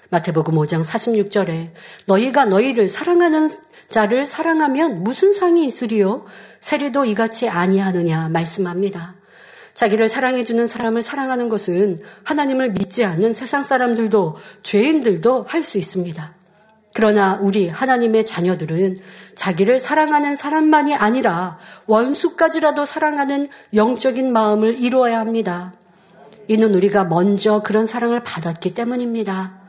[0.10, 1.70] 마태복음 5장 46절에
[2.08, 3.48] 너희가 너희를 사랑하는
[3.88, 6.26] 자를 사랑하면 무슨 상이 있으리요?
[6.62, 9.14] 세례도 이같이 아니하느냐 말씀합니다.
[9.76, 16.34] 자기를 사랑해주는 사람을 사랑하는 것은 하나님을 믿지 않는 세상 사람들도 죄인들도 할 수 있습니다.
[16.94, 18.96] 그러나 우리 하나님의 자녀들은
[19.36, 21.58] 자기를 사랑하는 사람만이 아니라
[21.88, 25.74] 원수까지라도 사랑하는 영적인 마음을 이루어야 합니다.
[26.48, 29.60] 이는 우리가 먼저 그런 사랑을 받았기 때문입니다.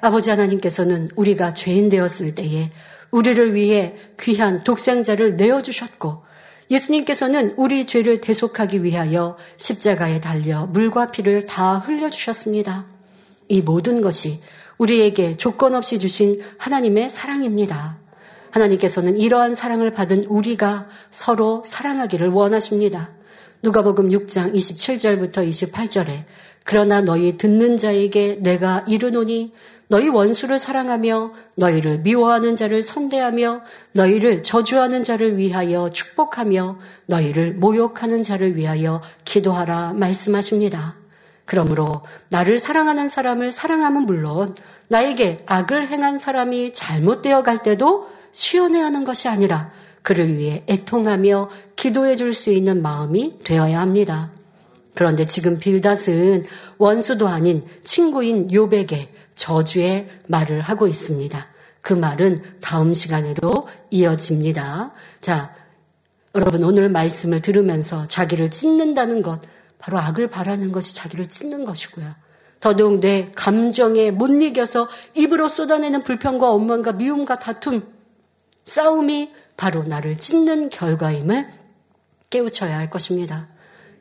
[0.00, 2.70] 아버지 하나님께서는 우리가 죄인 되었을 때에
[3.10, 6.25] 우리를 위해 귀한 독생자를 내어주셨고
[6.70, 12.86] 예수님께서는 우리 죄를 대속하기 위하여 십자가에 달려 물과 피를 다 흘려주셨습니다.
[13.48, 14.40] 이 모든 것이
[14.78, 17.98] 우리에게 조건 없이 주신 하나님의 사랑입니다.
[18.50, 23.10] 하나님께서는 이러한 사랑을 받은 우리가 서로 사랑하기를 원하십니다.
[23.62, 26.24] 누가복음 6장 27절부터 28절에
[26.64, 29.52] 그러나 너희 듣는 자에게 내가 이르노니
[29.88, 33.62] 너희 원수를 사랑하며 너희를 미워하는 자를 선대하며
[33.92, 40.96] 너희를 저주하는 자를 위하여 축복하며 너희를 모욕하는 자를 위하여 기도하라 말씀하십니다.
[41.44, 44.54] 그러므로 나를 사랑하는 사람을 사랑하면 물론
[44.88, 49.70] 나에게 악을 행한 사람이 잘못되어 갈 때도 시원해 하는 것이 아니라
[50.02, 54.32] 그를 위해 애통하며 기도해 줄 수 있는 마음이 되어야 합니다.
[54.94, 56.44] 그런데 지금 빌닷은
[56.78, 61.46] 원수도 아닌 친구인 요백에 저주의 말을 하고 있습니다.
[61.80, 64.92] 그 말은 다음 시간에도 이어집니다.
[65.20, 65.54] 자,
[66.34, 69.40] 여러분 오늘 말씀을 들으면서 자기를 찢는다는 것,
[69.78, 72.12] 바로 악을 바라는 것이 자기를 찢는 것이고요.
[72.58, 77.86] 더더욱 내 감정에 못 이겨서 입으로 쏟아내는 불평과 원망과 미움과 다툼,
[78.64, 81.46] 싸움이 바로 나를 찢는 결과임을
[82.30, 83.48] 깨우쳐야 할 것입니다.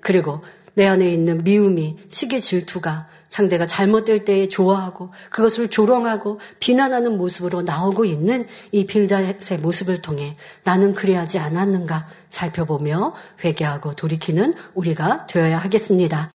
[0.01, 0.41] 그리고
[0.75, 8.05] 내 안에 있는 미움이, 시기 질투가 상대가 잘못될 때에 좋아하고 그것을 조롱하고 비난하는 모습으로 나오고
[8.05, 13.13] 있는 이 빌닷의 모습을 통해 나는 그래야지 않았는가 살펴보며
[13.43, 16.31] 회개하고 돌이키는 우리가 되어야 하겠습니다.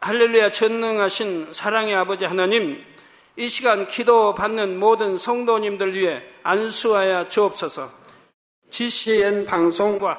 [0.00, 2.78] 할렐루야 전능하신 사랑의 아버지 하나님
[3.36, 7.92] 이 시간 기도 받는 모든 성도님들 위해 안수하여 주옵소서
[8.70, 10.18] GCN 방송과